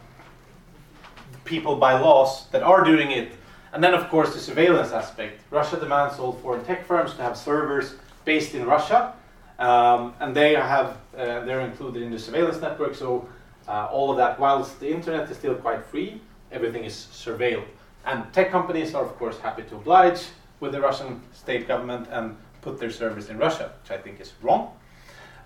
people 1.43 1.75
by 1.75 1.99
laws 1.99 2.47
that 2.51 2.61
are 2.61 2.83
doing 2.83 3.09
it. 3.09 3.31
And 3.73 3.83
then, 3.83 3.95
of 3.95 4.07
course, 4.09 4.35
the 4.35 4.39
surveillance 4.39 4.91
aspect. 4.91 5.41
Russia 5.49 5.79
demands 5.79 6.19
all 6.19 6.33
foreign 6.33 6.63
tech 6.65 6.85
firms 6.85 7.15
to 7.15 7.23
have 7.23 7.35
servers 7.35 7.95
based 8.25 8.53
in 8.53 8.67
Russia, 8.67 9.15
um, 9.57 10.13
and 10.19 10.35
they 10.35 10.53
have 10.53 10.97
uh, 11.17 11.43
they're 11.45 11.61
included 11.61 12.03
in 12.03 12.11
the 12.11 12.19
surveillance 12.19 12.61
network. 12.61 12.93
So 12.93 13.27
uh, 13.67 13.87
all 13.91 14.11
of 14.11 14.17
that, 14.17 14.39
whilst 14.39 14.79
the 14.79 14.89
internet 14.89 15.29
is 15.29 15.37
still 15.37 15.55
quite 15.55 15.85
free, 15.85 16.21
everything 16.51 16.83
is 16.83 16.93
surveilled. 16.93 17.65
And 18.05 18.31
tech 18.33 18.51
companies 18.51 18.93
are, 18.93 19.03
of 19.03 19.17
course, 19.17 19.39
happy 19.39 19.63
to 19.63 19.75
oblige 19.75 20.23
with 20.59 20.73
the 20.73 20.81
Russian 20.81 21.21
state 21.31 21.67
government 21.67 22.07
and 22.11 22.35
put 22.61 22.79
their 22.79 22.91
service 22.91 23.29
in 23.29 23.37
Russia, 23.37 23.73
which 23.81 23.91
I 23.91 24.01
think 24.01 24.19
is 24.19 24.33
wrong. 24.41 24.71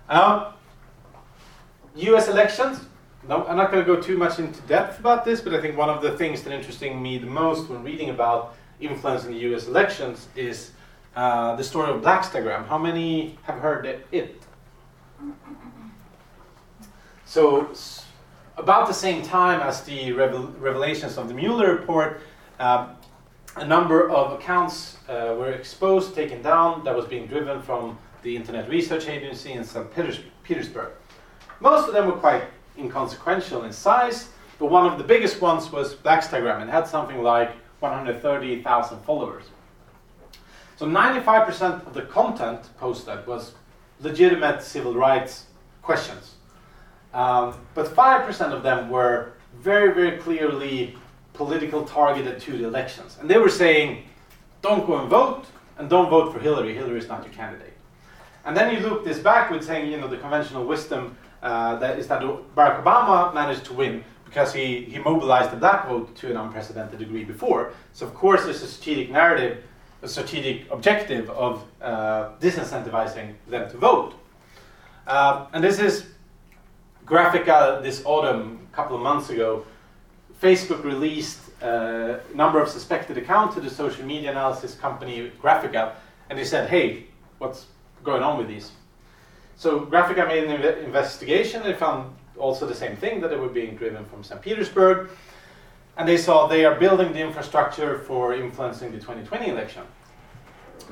Um, 0.08 0.46
US 1.96 2.28
elections. 2.28 2.80
No, 3.28 3.44
I'm 3.46 3.56
not 3.56 3.72
going 3.72 3.84
to 3.84 3.94
go 3.94 4.00
too 4.00 4.16
much 4.16 4.38
into 4.38 4.60
depth 4.62 5.00
about 5.00 5.24
this, 5.24 5.40
but 5.40 5.52
I 5.52 5.60
think 5.60 5.76
one 5.76 5.90
of 5.90 6.02
the 6.02 6.16
things 6.16 6.42
that 6.42 6.52
interesting 6.52 7.02
me 7.02 7.18
the 7.18 7.26
most 7.26 7.68
when 7.68 7.82
reading 7.82 8.10
about 8.10 8.54
influence 8.80 9.24
in 9.24 9.32
the 9.32 9.38
US 9.54 9.66
elections 9.66 10.28
is 10.36 10.70
uh, 11.16 11.56
the 11.56 11.64
story 11.64 11.90
of 11.90 12.00
Blackstagram. 12.00 12.66
How 12.68 12.78
many 12.78 13.38
have 13.42 13.58
heard 13.58 13.86
it? 14.12 14.42
So, 17.24 17.68
about 18.58 18.88
the 18.88 18.94
same 18.94 19.22
time 19.22 19.60
as 19.60 19.82
the 19.82 20.12
revel 20.12 20.48
revelations 20.58 21.16
of 21.16 21.28
the 21.28 21.34
Mueller 21.34 21.72
report, 21.74 22.20
uh, 22.58 22.88
a 23.56 23.64
number 23.64 24.10
of 24.10 24.32
accounts 24.32 24.98
uh, 25.08 25.34
were 25.38 25.52
exposed, 25.52 26.14
taken 26.14 26.42
down, 26.42 26.84
that 26.84 26.94
was 26.94 27.06
being 27.06 27.26
driven 27.26 27.62
from 27.62 27.98
the 28.22 28.36
Internet 28.36 28.68
Research 28.68 29.08
Agency 29.08 29.52
in 29.52 29.64
St. 29.64 29.92
Peters- 29.94 30.20
Petersburg. 30.42 30.90
Most 31.60 31.88
of 31.88 31.94
them 31.94 32.06
were 32.06 32.16
quite 32.16 32.44
inconsequential 32.76 33.64
in 33.64 33.72
size, 33.72 34.28
but 34.58 34.66
one 34.66 34.86
of 34.86 34.98
the 34.98 35.04
biggest 35.04 35.40
ones 35.40 35.70
was 35.70 35.94
Blackstagram 35.94 36.60
and 36.60 36.70
had 36.70 36.86
something 36.86 37.22
like 37.22 37.50
130,000 37.80 39.00
followers. 39.00 39.44
So 40.76 40.86
95% 40.86 41.86
of 41.86 41.94
the 41.94 42.02
content 42.02 42.60
posted 42.78 43.26
was 43.26 43.52
legitimate 44.00 44.62
civil 44.62 44.94
rights 44.94 45.46
questions. 45.82 46.34
Um, 47.14 47.54
but 47.74 47.86
5% 47.86 48.52
of 48.52 48.62
them 48.62 48.90
were 48.90 49.32
very, 49.60 49.94
very 49.94 50.18
clearly 50.18 50.96
political 51.32 51.84
targeted 51.84 52.40
to 52.40 52.58
the 52.58 52.66
elections. 52.66 53.16
And 53.20 53.30
they 53.30 53.38
were 53.38 53.48
saying, 53.48 54.04
don't 54.60 54.86
go 54.86 54.98
and 54.98 55.08
vote, 55.08 55.46
and 55.78 55.88
don't 55.88 56.10
vote 56.10 56.32
for 56.32 56.40
Hillary. 56.40 56.74
Hillary 56.74 56.98
is 56.98 57.08
not 57.08 57.24
your 57.24 57.32
candidate. 57.32 57.72
And 58.44 58.56
then 58.56 58.74
you 58.74 58.80
loop 58.80 59.04
this 59.04 59.18
back 59.18 59.50
with 59.50 59.64
saying, 59.64 59.90
you 59.90 59.98
know, 59.98 60.08
the 60.08 60.16
conventional 60.16 60.64
wisdom 60.64 61.16
uh, 61.42 61.76
that 61.76 61.98
is 61.98 62.08
that 62.08 62.20
Barack 62.22 62.82
Obama 62.82 63.32
managed 63.32 63.64
to 63.66 63.72
win 63.72 64.02
because 64.24 64.52
he, 64.52 64.82
he 64.84 64.98
mobilized 64.98 65.52
the 65.52 65.56
black 65.56 65.86
vote 65.88 66.14
to 66.16 66.30
an 66.30 66.36
unprecedented 66.36 66.98
degree 66.98 67.24
before. 67.24 67.72
So 67.92 68.06
of 68.06 68.14
course 68.14 68.44
there's 68.44 68.62
a 68.62 68.66
strategic 68.66 69.10
narrative, 69.10 69.62
a 70.02 70.08
strategic 70.08 70.70
objective 70.70 71.30
of 71.30 71.64
uh, 71.80 72.30
disincentivizing 72.40 73.34
them 73.46 73.70
to 73.70 73.76
vote. 73.76 74.14
Uh, 75.06 75.46
and 75.52 75.62
this 75.64 75.78
is 75.78 76.06
Graphika 77.08 77.82
this 77.82 78.02
autumn, 78.04 78.66
a 78.70 78.76
couple 78.76 78.96
of 78.96 79.02
months 79.02 79.30
ago. 79.30 79.64
Facebook 80.42 80.84
released 80.84 81.40
a 81.62 82.20
number 82.34 82.60
of 82.60 82.68
suspected 82.68 83.18
accounts 83.18 83.54
to 83.54 83.60
the 83.60 83.70
social 83.70 84.04
media 84.04 84.30
analysis 84.30 84.74
company 84.74 85.32
Graphika, 85.42 85.94
and 86.30 86.38
they 86.38 86.44
said, 86.44 86.68
hey, 86.68 87.06
what's 87.38 87.66
going 88.04 88.22
on 88.22 88.38
with 88.38 88.46
these? 88.46 88.72
So 89.56 89.80
Graphika 89.80 90.28
made 90.28 90.44
an 90.44 90.60
inve 90.60 90.84
investigation. 90.84 91.62
They 91.64 91.74
found 91.74 92.14
also 92.36 92.66
the 92.66 92.74
same 92.74 92.94
thing 92.94 93.20
that 93.20 93.30
they 93.30 93.36
were 93.36 93.48
being 93.48 93.74
driven 93.74 94.04
from 94.04 94.22
St. 94.22 94.40
Petersburg, 94.40 95.08
and 95.96 96.06
they 96.06 96.16
saw 96.16 96.46
they 96.46 96.64
are 96.64 96.78
building 96.78 97.12
the 97.12 97.20
infrastructure 97.20 97.98
for 97.98 98.34
influencing 98.34 98.92
the 98.92 98.98
2020 98.98 99.48
election. 99.48 99.82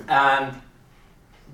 And 0.09 0.61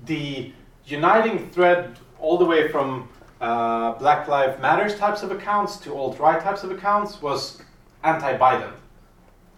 the 0.05 0.51
uniting 0.85 1.51
thread 1.51 1.99
all 2.19 2.37
the 2.39 2.45
way 2.45 2.69
from 2.69 3.09
uh, 3.43 3.91
Black 3.99 4.29
Lives 4.29 4.59
Matters 4.61 4.95
types 4.95 5.21
of 5.21 5.31
accounts 5.31 5.75
to 5.79 5.93
alt-right 5.93 6.41
types 6.41 6.63
of 6.63 6.71
accounts 6.71 7.21
was 7.21 7.61
anti-Biden. 8.05 8.71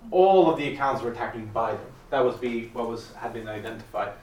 All 0.09 0.49
of 0.49 0.57
the 0.57 0.73
accounts 0.73 1.03
were 1.03 1.11
attacking 1.11 1.51
Biden. 1.53 1.85
That 2.09 2.25
was 2.25 2.39
the, 2.39 2.65
what 2.73 2.89
was 2.89 3.13
had 3.13 3.33
been 3.33 3.47
identified. 3.47 4.13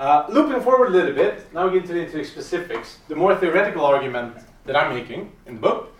Uh, 0.00 0.26
looping 0.28 0.60
forward 0.60 0.88
a 0.88 0.90
little 0.90 1.14
bit, 1.14 1.52
now 1.54 1.68
we 1.68 1.80
get 1.80 1.88
into 1.88 2.18
the 2.18 2.24
specifics. 2.24 2.98
The 3.06 3.14
more 3.14 3.36
theoretical 3.36 3.84
argument 3.84 4.34
that 4.64 4.74
I'm 4.74 4.92
making 4.92 5.30
in 5.46 5.54
the 5.54 5.60
book 5.60 5.94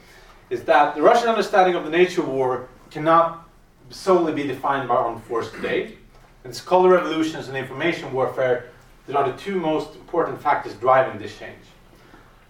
is 0.50 0.64
that 0.64 0.96
the 0.96 1.02
Russian 1.02 1.28
understanding 1.28 1.76
of 1.76 1.84
the 1.84 1.90
nature 1.90 2.22
of 2.22 2.28
war 2.28 2.68
cannot 2.90 3.48
solely 3.90 4.32
be 4.32 4.42
defined 4.48 4.88
by 4.88 4.96
armed 4.96 5.22
force 5.24 5.48
today. 5.52 5.96
It's 6.44 6.60
color 6.60 6.90
revolutions 6.90 7.46
and 7.46 7.56
information 7.56 8.12
warfare 8.12 8.70
that 9.06 9.14
are 9.14 9.30
the 9.30 9.38
two 9.38 9.60
most 9.60 9.94
important 9.94 10.42
factors 10.42 10.74
driving 10.74 11.20
this 11.20 11.38
change. 11.38 11.62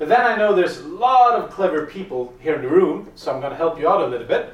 But 0.02 0.08
then 0.08 0.22
I 0.22 0.34
know 0.34 0.52
there's 0.52 0.78
a 0.78 0.88
lot 0.88 1.38
of 1.38 1.50
clever 1.50 1.86
people 1.86 2.34
here 2.40 2.56
in 2.56 2.62
the 2.62 2.68
room, 2.68 3.12
so 3.14 3.32
I'm 3.32 3.38
going 3.38 3.52
to 3.52 3.56
help 3.56 3.78
you 3.78 3.88
out 3.88 4.00
a 4.00 4.06
little 4.08 4.26
bit. 4.26 4.52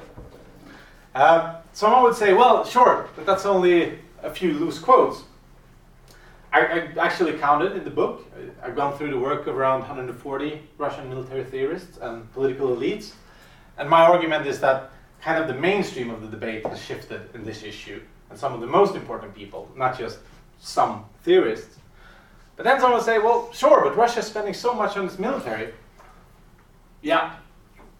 Uh, 1.14 1.62
someone 1.72 2.02
would 2.02 2.16
say, 2.16 2.34
well, 2.34 2.66
sure, 2.66 3.08
but 3.16 3.24
that's 3.24 3.46
only 3.46 3.98
a 4.22 4.28
few 4.28 4.52
loose 4.52 4.78
quotes. 4.78 5.22
I, 6.52 6.60
I, 6.60 6.78
actually 6.98 7.32
counted 7.38 7.72
in 7.72 7.84
the 7.84 7.90
book. 7.90 8.30
I've 8.62 8.76
gone 8.76 8.98
through 8.98 9.10
the 9.10 9.18
work 9.18 9.46
of 9.46 9.56
around 9.56 9.78
140 9.78 10.60
Russian 10.76 11.08
military 11.08 11.44
theorists 11.44 11.96
and 11.96 12.30
political 12.34 12.76
elites. 12.76 13.12
And 13.78 13.88
my 13.88 14.02
argument 14.02 14.46
is 14.46 14.60
that 14.60 14.90
kind 15.22 15.42
of 15.42 15.48
the 15.48 15.58
mainstream 15.58 16.10
of 16.10 16.20
the 16.20 16.28
debate 16.28 16.66
has 16.66 16.78
shifted 16.78 17.22
in 17.34 17.42
this 17.42 17.62
issue. 17.62 18.02
And 18.28 18.38
some 18.38 18.52
of 18.52 18.60
the 18.60 18.66
most 18.66 18.94
important 18.94 19.34
people, 19.34 19.66
not 19.74 19.98
just 19.98 20.18
some 20.60 21.06
theorists. 21.22 21.77
But 22.58 22.64
then 22.64 22.80
someone 22.80 22.98
will 22.98 23.04
say, 23.04 23.20
well, 23.20 23.52
sure, 23.52 23.84
but 23.84 23.96
Russia's 23.96 24.26
spending 24.26 24.52
so 24.52 24.74
much 24.74 24.96
on 24.96 25.06
its 25.06 25.16
military. 25.16 25.72
Yeah, 27.02 27.36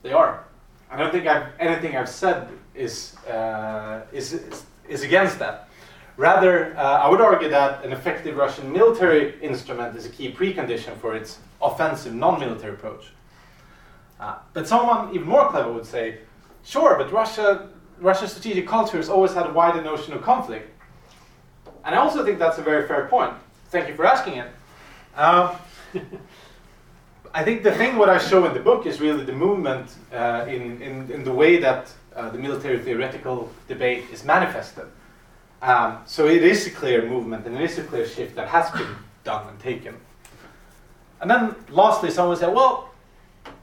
they 0.03 0.13
are. 0.13 0.45
I 0.91 0.97
don't 0.97 1.13
think 1.13 1.29
I've, 1.29 1.47
anything 1.61 1.97
I've 1.97 2.09
said 2.09 2.49
is, 2.75 3.15
uh, 3.27 4.01
is, 4.13 4.33
is, 4.33 4.65
is 4.89 5.03
against 5.05 5.39
that. 5.39 5.69
Rather, 6.17 6.77
uh, 6.77 6.81
I 6.83 7.09
would 7.09 7.21
argue 7.21 7.49
that 7.51 7.85
an 7.85 7.93
effective 7.93 8.37
Russian 8.37 8.73
military 8.73 9.41
instrument 9.41 9.97
is 9.97 10.07
a 10.07 10.09
key 10.09 10.33
precondition 10.33 10.97
for 10.97 11.15
its 11.15 11.39
offensive 11.63 12.13
non-military 12.13 12.73
approach. 12.73 13.13
Uh, 14.19 14.39
but 14.55 14.67
someone 14.67 15.15
even 15.15 15.29
more 15.29 15.49
clever 15.51 15.71
would 15.73 15.87
say, 15.87 16.19
sure, 16.65 16.99
but 16.99 17.13
Russia, 17.13 17.69
Russia's 18.01 18.33
strategic 18.33 18.67
culture 18.67 18.97
has 18.97 19.09
always 19.09 19.35
had 19.35 19.47
a 19.47 19.53
wider 19.53 19.81
notion 19.81 20.15
of 20.15 20.23
conflict. 20.23 20.69
And 21.85 21.95
I 21.95 21.99
also 21.99 22.25
think 22.25 22.41
that's 22.41 22.59
a 22.59 22.63
very 22.63 22.89
fair 22.89 23.07
point. 23.07 23.35
Thank 23.71 23.89
you 23.89 23.95
for 23.95 24.07
asking 24.07 24.39
it. 24.39 24.49
Uh, 25.15 25.55
I 27.35 27.45
think 27.45 27.63
the 27.63 27.73
thing 27.73 27.97
what 27.97 28.09
I 28.09 28.17
show 28.17 28.47
in 28.47 28.55
the 28.55 28.61
book 28.61 28.87
is 28.87 28.99
really 28.99 29.25
the 29.25 29.33
movement 29.35 29.95
uh, 30.11 30.47
in, 30.49 30.81
in, 30.81 31.11
in, 31.11 31.23
the 31.23 31.33
way 31.33 31.59
that 31.59 31.93
uh, 32.17 32.31
the 32.31 32.39
military 32.39 32.79
theoretical 32.79 33.51
debate 33.69 34.05
is 34.11 34.25
manifested. 34.25 34.87
Um, 35.61 35.99
so 36.07 36.27
it 36.27 36.43
is 36.43 36.67
a 36.67 36.71
clear 36.71 37.07
movement 37.07 37.47
and 37.47 37.57
it 37.57 37.63
is 37.63 37.77
a 37.77 37.85
clear 37.85 38.07
shift 38.07 38.37
that 38.37 38.49
has 38.49 38.71
been 38.71 38.97
done 39.25 39.47
and 39.49 39.61
taken. 39.61 39.97
And 41.21 41.31
then 41.31 41.55
lastly, 41.69 42.11
someone 42.11 42.39
said, 42.39 42.55
well, 42.55 42.89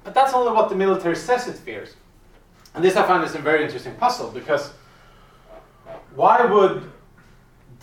but 0.03 0.13
that's 0.13 0.33
only 0.33 0.51
what 0.51 0.69
the 0.69 0.75
military 0.75 1.15
says 1.15 1.47
it 1.47 1.55
fears. 1.55 1.95
And 2.75 2.83
this 2.83 2.95
I 2.95 3.07
find 3.07 3.23
is 3.23 3.33
a 3.33 3.39
very 3.39 3.63
interesting 3.63 3.95
puzzle 3.95 4.29
because 4.29 4.71
why 6.15 6.45
would 6.45 6.91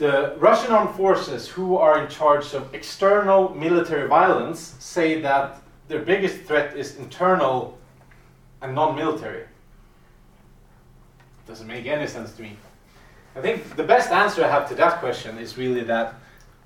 the 0.02 0.34
Russian 0.38 0.72
armed 0.72 0.96
forces 0.96 1.46
who 1.46 1.76
are 1.76 2.02
in 2.02 2.10
charge 2.10 2.54
of 2.54 2.74
external 2.74 3.54
military 3.54 4.08
violence 4.08 4.74
say 4.80 5.20
that 5.20 5.62
their 5.86 6.00
biggest 6.00 6.42
threat 6.42 6.76
is 6.76 6.96
internal 6.96 7.78
and 8.62 8.74
non-military? 8.74 9.44
Doesn't 11.46 11.68
make 11.68 11.86
any 11.86 12.08
sense 12.08 12.32
to 12.32 12.42
me. 12.42 12.56
I 13.36 13.40
think 13.40 13.76
the 13.76 13.84
best 13.84 14.10
answer 14.10 14.44
I 14.44 14.48
have 14.48 14.68
to 14.70 14.74
that 14.74 14.98
question 14.98 15.38
is 15.38 15.56
really 15.56 15.84
that 15.84 16.14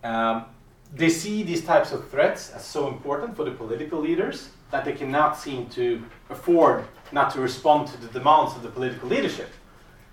um, 0.03 0.47
they 0.95 1.11
see 1.11 1.43
these 1.43 1.63
types 1.63 1.93
of 1.93 2.09
threats 2.09 2.53
as 2.53 2.65
so 2.65 2.89
important 2.89 3.37
for 3.37 3.45
the 3.45 3.51
political 3.51 4.01
leaders 4.01 4.49
that 4.71 4.87
they 4.87 4.95
cannot 4.95 5.37
seem 5.37 5.67
to 5.81 6.03
afford 6.31 6.85
not 7.13 7.35
to 7.35 7.41
respond 7.43 7.89
to 7.89 8.01
the 8.01 8.09
demands 8.09 8.57
of 8.57 8.63
the 8.63 8.71
political 8.71 9.11
leadership. 9.11 9.51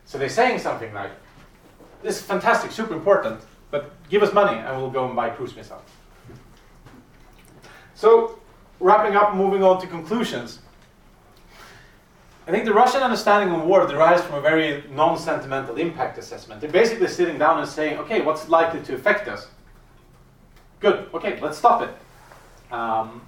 So 0.03 0.17
they're 0.17 0.27
saying 0.27 0.59
something 0.59 0.93
like, 0.93 1.11
this 2.03 2.17
is 2.17 2.21
fantastic, 2.21 2.71
super 2.71 2.93
important, 2.93 3.41
but 3.71 3.91
give 4.09 4.21
us 4.21 4.33
money 4.33 4.59
and 4.59 4.77
we'll 4.77 4.91
go 4.91 5.05
and 5.05 5.15
buy 5.15 5.29
cruise 5.29 5.55
missiles. 5.55 5.81
So, 7.95 8.39
wrapping 8.79 9.15
up, 9.15 9.35
moving 9.35 9.63
on 9.63 9.79
to 9.81 9.87
conclusions. 9.87 10.59
I 12.45 12.51
think 12.51 12.65
the 12.65 12.73
Russian 12.73 13.01
understanding 13.01 13.55
of 13.55 13.65
war 13.65 13.87
derives 13.87 14.21
from 14.21 14.35
a 14.35 14.41
very 14.41 14.83
non 14.91 15.17
sentimental 15.17 15.77
impact 15.77 16.17
assessment. 16.17 16.59
They're 16.59 16.69
basically 16.69 17.07
sitting 17.07 17.37
down 17.37 17.59
and 17.59 17.67
saying, 17.67 17.97
okay, 17.99 18.21
what's 18.21 18.49
likely 18.49 18.81
to 18.81 18.95
affect 18.95 19.29
us? 19.29 19.47
Good, 20.81 21.07
okay, 21.13 21.39
let's 21.39 21.57
stop 21.57 21.81
it. 21.81 22.73
Um, 22.73 23.21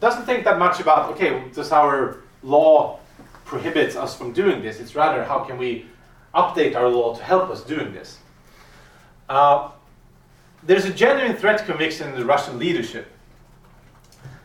doesn't 0.00 0.26
think 0.26 0.44
that 0.44 0.58
much 0.58 0.80
about, 0.80 1.12
okay, 1.12 1.44
does 1.54 1.70
our 1.70 2.22
law 2.42 2.98
prohibits 3.44 3.94
us 3.94 4.16
from 4.16 4.32
doing 4.32 4.60
this? 4.60 4.80
It's 4.80 4.96
rather, 4.96 5.22
how 5.22 5.44
can 5.44 5.56
we 5.56 5.86
update 6.36 6.76
our 6.76 6.88
law 6.88 7.14
to 7.16 7.22
help 7.22 7.50
us 7.50 7.64
doing 7.64 7.92
this? 7.92 8.18
Uh, 9.28 9.70
there's 10.62 10.84
a 10.84 10.92
genuine 10.92 11.36
threat 11.36 11.64
conviction 11.64 12.08
in 12.08 12.14
the 12.14 12.24
Russian 12.24 12.58
leadership. 12.58 13.06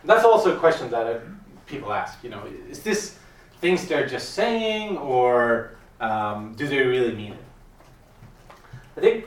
That's 0.03 0.25
also 0.25 0.55
a 0.55 0.59
question 0.59 0.89
that 0.91 1.05
uh, 1.05 1.19
people 1.65 1.93
ask. 1.93 2.23
You 2.23 2.29
know, 2.29 2.43
is 2.69 2.81
this 2.81 3.17
things 3.59 3.87
they're 3.87 4.07
just 4.07 4.33
saying, 4.33 4.97
or 4.97 5.75
um, 5.99 6.55
do 6.55 6.67
they 6.67 6.79
really 6.79 7.13
mean 7.15 7.33
it? 7.33 7.45
I 8.97 9.01
think 9.01 9.25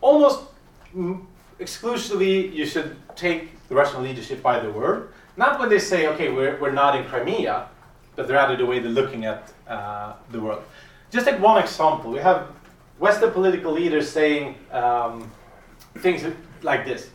almost 0.00 0.44
exclusively 1.58 2.48
you 2.48 2.66
should 2.66 2.96
take 3.16 3.50
the 3.68 3.74
Russian 3.74 4.02
leadership 4.02 4.42
by 4.42 4.58
the 4.58 4.70
word. 4.70 5.12
Not 5.36 5.60
when 5.60 5.68
they 5.68 5.78
say, 5.78 6.08
okay, 6.08 6.30
we're, 6.30 6.58
we're 6.60 6.72
not 6.72 6.96
in 6.96 7.04
Crimea, 7.04 7.68
but 8.16 8.28
rather 8.28 8.56
the 8.56 8.66
way 8.66 8.80
they're 8.80 8.90
looking 8.90 9.24
at 9.24 9.52
uh, 9.68 10.14
the 10.32 10.40
world. 10.40 10.62
Just 11.10 11.26
take 11.26 11.40
one 11.40 11.62
example. 11.62 12.10
We 12.10 12.18
have 12.18 12.48
Western 12.98 13.30
political 13.30 13.72
leaders 13.72 14.10
saying 14.10 14.56
um, 14.72 15.30
things 15.98 16.24
like 16.62 16.84
this. 16.84 17.10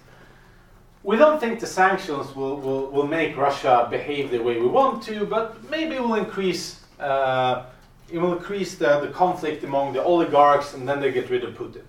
We 1.03 1.17
don't 1.17 1.39
think 1.39 1.59
the 1.59 1.67
sanctions 1.67 2.35
will, 2.35 2.57
will, 2.57 2.89
will 2.89 3.07
make 3.07 3.35
Russia 3.35 3.87
behave 3.91 4.31
the 4.31 4.39
way 4.39 4.59
we 4.59 4.67
want 4.67 5.03
to, 5.03 5.25
but 5.25 5.69
maybe 5.69 5.95
it 5.95 6.01
will 6.01 6.15
increase 6.15 6.79
uh, 6.99 7.65
it 8.09 8.19
will 8.19 8.33
increase 8.33 8.75
the, 8.75 8.99
the 8.99 9.07
conflict 9.07 9.63
among 9.63 9.93
the 9.93 10.03
oligarchs 10.03 10.75
and 10.75 10.87
then 10.87 11.01
they 11.01 11.11
get 11.11 11.29
rid 11.29 11.43
of 11.43 11.55
Putin. 11.55 11.81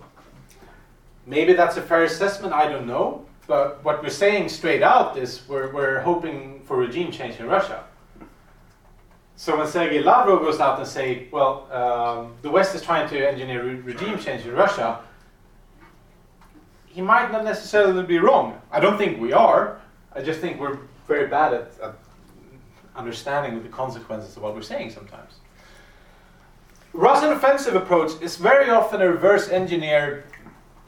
Maybe 1.27 1.53
that's 1.53 1.77
a 1.77 1.81
fair 1.81 2.03
assessment, 2.03 2.53
I 2.53 2.67
don't 2.67 2.87
know. 2.87 3.25
But 3.47 3.83
what 3.83 4.01
we're 4.01 4.09
saying 4.09 4.49
straight 4.49 4.81
out 4.81 5.17
is 5.17 5.47
we're, 5.47 5.71
we're 5.71 6.01
hoping 6.01 6.61
for 6.65 6.77
regime 6.77 7.11
change 7.11 7.39
in 7.39 7.45
Russia. 7.45 7.83
So 9.37 9.57
when 9.57 9.67
Sergei 9.67 10.01
Lavrov 10.01 10.39
goes 10.39 10.59
out 10.59 10.79
and 10.79 10.87
say, 10.87 11.27
well, 11.31 11.67
um, 11.71 12.33
the 12.41 12.49
West 12.49 12.73
is 12.73 12.81
trying 12.81 13.09
to 13.09 13.27
engineer 13.27 13.63
re- 13.63 13.75
regime 13.75 14.17
change 14.17 14.45
in 14.45 14.53
Russia, 14.53 15.01
he 16.87 17.01
might 17.01 17.31
not 17.31 17.43
necessarily 17.43 18.03
be 18.03 18.17
wrong. 18.17 18.59
I 18.71 18.79
don't 18.79 18.97
think 18.97 19.19
we 19.19 19.33
are. 19.33 19.81
I 20.13 20.21
just 20.21 20.39
think 20.39 20.59
we're 20.59 20.79
very 21.07 21.27
bad 21.27 21.53
at, 21.53 21.71
at 21.83 21.95
understanding 22.95 23.61
the 23.61 23.69
consequences 23.69 24.37
of 24.37 24.43
what 24.43 24.55
we're 24.55 24.61
saying 24.61 24.91
sometimes. 24.91 25.33
Russian 26.93 27.33
offensive 27.33 27.75
approach 27.75 28.11
is 28.21 28.37
very 28.37 28.69
often 28.69 29.01
a 29.01 29.09
reverse 29.09 29.49
engineered 29.49 30.23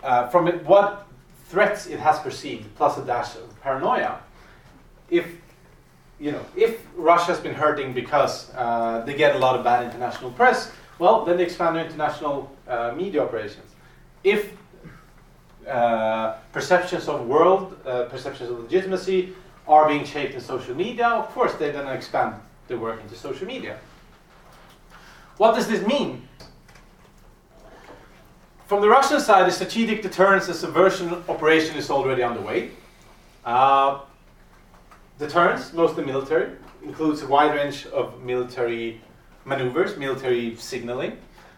uh, 0.04 0.30
from 0.30 0.48
it, 0.48 0.66
what 0.66 1.06
threats 1.48 1.88
it 1.88 2.00
has 2.00 2.18
perceived, 2.20 2.74
plus 2.76 2.98
a 2.98 3.04
dash 3.04 3.36
of 3.36 3.62
paranoia. 3.62 4.20
If 5.10 5.26
you 6.20 6.32
know, 6.32 6.44
if 6.56 6.86
Russia's 6.96 7.40
been 7.40 7.54
hurting 7.54 7.94
because 7.94 8.52
uh, 8.56 9.04
they 9.06 9.14
get 9.14 9.36
a 9.36 9.40
lot 9.40 9.56
of 9.56 9.64
bad 9.64 9.84
international 9.86 10.32
press, 10.32 10.72
well, 11.00 11.26
then 11.26 11.38
they 11.38 11.44
expand 11.44 11.76
their 11.76 11.86
international 11.86 12.52
uh, 12.68 12.94
media 12.96 13.22
operations. 13.24 13.76
If 14.24 14.52
uh, 15.68 16.38
perceptions 16.52 17.08
of 17.08 17.28
world, 17.28 17.78
uh, 17.86 18.06
perceptions 18.06 18.50
of 18.50 18.60
legitimacy 18.60 19.34
are 19.68 19.88
being 19.88 20.06
shaped 20.06 20.34
in 20.34 20.42
social 20.42 20.74
media, 20.74 21.08
of 21.08 21.30
course 21.30 21.54
they 21.56 21.72
then 21.72 21.88
expand 21.88 22.36
their 22.68 22.78
work 22.78 23.02
into 23.02 23.16
social 23.16 23.46
media. 23.46 23.78
What 25.38 25.56
does 25.56 25.68
this 25.68 25.86
mean? 25.86 26.28
From 28.66 28.82
the 28.82 28.90
Russian 28.90 29.20
side, 29.20 29.48
the 29.48 29.52
strategic 29.52 30.02
deterrence 30.02 30.48
and 30.48 30.56
subversion 30.56 31.14
operation 31.30 31.78
is 31.78 31.90
already 31.90 32.24
underway. 32.24 32.72
Uh, 33.46 34.00
deterrence, 35.20 35.74
mostly 35.74 36.06
military, 36.06 36.52
includes 36.84 37.22
a 37.22 37.28
wide 37.28 37.56
range 37.56 37.86
of 37.88 38.22
military 38.24 39.02
maneuvers, 39.46 39.98
military 39.98 40.56
signaling. 40.56 41.18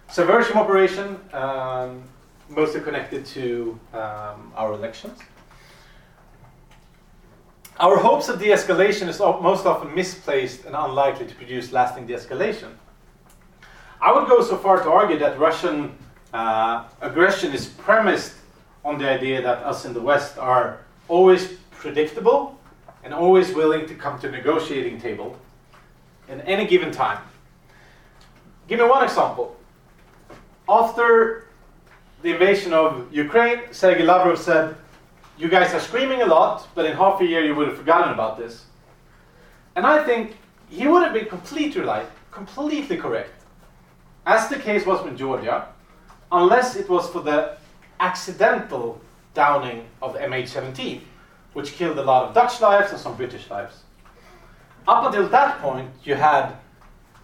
Subversion 0.09 0.57
operation, 0.57 1.19
um, 1.33 2.03
mostly 2.49 2.81
connected 2.81 3.25
to 3.25 3.79
um, 3.93 4.51
our 4.55 4.73
elections. 4.73 5.19
Our 7.79 7.97
hopes 7.97 8.27
of 8.27 8.39
de 8.39 8.47
escalation 8.47 9.07
is 9.07 9.19
most 9.19 9.65
often 9.65 9.95
misplaced 9.95 10.65
and 10.65 10.75
unlikely 10.75 11.27
to 11.27 11.35
produce 11.35 11.71
lasting 11.71 12.07
de 12.07 12.13
escalation. 12.13 12.73
I 14.01 14.11
would 14.13 14.27
go 14.27 14.41
so 14.43 14.57
far 14.57 14.83
to 14.83 14.89
argue 14.89 15.17
that 15.19 15.39
Russian 15.39 15.97
uh, 16.33 16.85
aggression 17.01 17.53
is 17.53 17.67
premised 17.67 18.33
on 18.83 18.97
the 18.97 19.09
idea 19.09 19.41
that 19.41 19.59
us 19.59 19.85
in 19.85 19.93
the 19.93 20.01
West 20.01 20.37
are 20.37 20.79
always 21.07 21.53
predictable 21.71 22.58
and 23.03 23.13
always 23.13 23.53
willing 23.53 23.87
to 23.87 23.95
come 23.95 24.19
to 24.19 24.27
a 24.27 24.31
negotiating 24.31 24.99
table 24.99 25.37
in 26.27 26.41
any 26.41 26.65
given 26.67 26.91
time. 26.91 27.19
Give 28.67 28.79
me 28.79 28.85
one 28.85 29.03
example. 29.03 29.55
After 30.67 31.47
the 32.21 32.33
invasion 32.33 32.73
of 32.73 33.11
Ukraine, 33.11 33.61
Sergei 33.71 34.03
Lavrov 34.03 34.37
said, 34.37 34.75
You 35.37 35.49
guys 35.49 35.73
are 35.73 35.79
screaming 35.79 36.21
a 36.21 36.25
lot, 36.25 36.67
but 36.75 36.85
in 36.85 36.95
half 36.95 37.19
a 37.21 37.25
year 37.25 37.43
you 37.43 37.55
would 37.55 37.67
have 37.67 37.77
forgotten 37.77 38.13
about 38.13 38.37
this. 38.37 38.65
And 39.75 39.85
I 39.85 40.03
think 40.03 40.35
he 40.69 40.87
would 40.87 41.01
have 41.03 41.13
been 41.13 41.25
completely 41.25 41.81
right, 41.81 42.05
completely 42.31 42.97
correct 42.97 43.39
as 44.25 44.47
the 44.49 44.57
case 44.57 44.85
was 44.85 45.03
with 45.03 45.17
Georgia, 45.17 45.67
unless 46.31 46.75
it 46.75 46.87
was 46.87 47.09
for 47.09 47.21
the 47.21 47.57
accidental 47.99 49.01
downing 49.33 49.85
of 50.01 50.15
MH17, 50.15 51.01
which 51.53 51.73
killed 51.73 51.97
a 51.97 52.03
lot 52.03 52.27
of 52.27 52.33
Dutch 52.33 52.61
lives 52.61 52.91
and 52.91 52.99
some 52.99 53.15
British 53.15 53.49
lives. 53.49 53.83
Up 54.87 55.05
until 55.05 55.27
that 55.29 55.59
point, 55.61 55.89
you 56.03 56.15
had, 56.15 56.53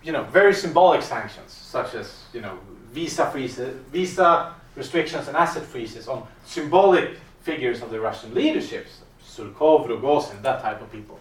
you 0.03 0.11
know, 0.11 0.23
very 0.23 0.53
symbolic 0.53 1.01
sanctions, 1.01 1.51
such 1.51 1.95
as, 1.95 2.23
you 2.33 2.41
know, 2.41 2.57
visa 2.91 3.29
freezes, 3.31 3.75
visa 3.91 4.53
restrictions 4.75 5.27
and 5.27 5.37
asset 5.37 5.63
freezes 5.63 6.07
on 6.07 6.27
symbolic 6.45 7.17
figures 7.41 7.81
of 7.81 7.89
the 7.89 7.99
Russian 7.99 8.33
leaderships, 8.33 9.01
Surkov, 9.23 9.87
Rogozin, 9.87 10.41
that 10.41 10.61
type 10.61 10.81
of 10.81 10.91
people. 10.91 11.19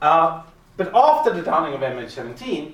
Uh, 0.00 0.42
but 0.76 0.90
after 0.94 1.30
the 1.32 1.42
downing 1.42 1.74
of 1.74 1.80
MH17, 1.80 2.72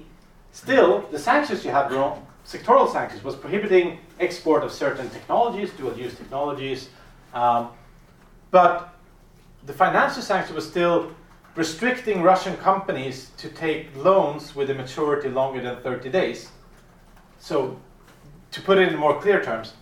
Still, 0.56 1.02
the 1.12 1.18
sanctions 1.18 1.66
you 1.66 1.70
had 1.70 1.90
were 1.90 2.16
sectoral 2.46 2.90
sanctions, 2.90 3.22
was 3.22 3.36
prohibiting 3.36 3.98
export 4.20 4.64
of 4.64 4.72
certain 4.72 5.10
technologies, 5.10 5.70
dual-use 5.72 6.14
technologies, 6.14 6.88
um, 7.34 7.68
but 8.50 8.95
the 9.66 9.72
financial 9.72 10.22
sanctions 10.22 10.54
were 10.54 10.60
still 10.60 11.10
restricting 11.56 12.22
Russian 12.22 12.56
companies 12.58 13.30
to 13.38 13.48
take 13.48 13.88
loans 13.96 14.54
with 14.54 14.70
a 14.70 14.74
maturity 14.74 15.28
longer 15.28 15.60
than 15.60 15.76
30 15.82 16.08
days. 16.08 16.50
So, 17.38 17.78
to 18.52 18.62
put 18.62 18.78
it 18.78 18.92
in 18.92 18.98
more 18.98 19.20
clear 19.20 19.42
terms, 19.42 19.74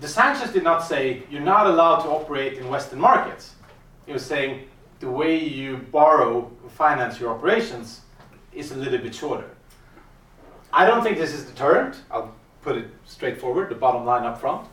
the 0.00 0.08
sanctions 0.08 0.52
did 0.52 0.64
not 0.64 0.80
say 0.80 1.22
you're 1.30 1.40
not 1.40 1.66
allowed 1.66 2.02
to 2.02 2.08
operate 2.08 2.54
in 2.54 2.68
Western 2.68 2.98
markets. 2.98 3.54
It 4.06 4.12
was 4.12 4.24
saying 4.24 4.68
the 5.00 5.10
way 5.10 5.38
you 5.38 5.78
borrow, 5.92 6.50
finance 6.68 7.20
your 7.20 7.30
operations 7.30 8.02
is 8.52 8.72
a 8.72 8.76
little 8.76 8.98
bit 8.98 9.14
shorter. 9.14 9.50
I 10.72 10.86
don't 10.86 11.02
think 11.02 11.18
this 11.18 11.32
is 11.32 11.44
deterrent. 11.44 11.96
I'll 12.10 12.34
put 12.62 12.76
it 12.76 12.88
straightforward, 13.04 13.68
the 13.68 13.74
bottom 13.74 14.04
line 14.04 14.24
up 14.24 14.40
front. 14.40 14.66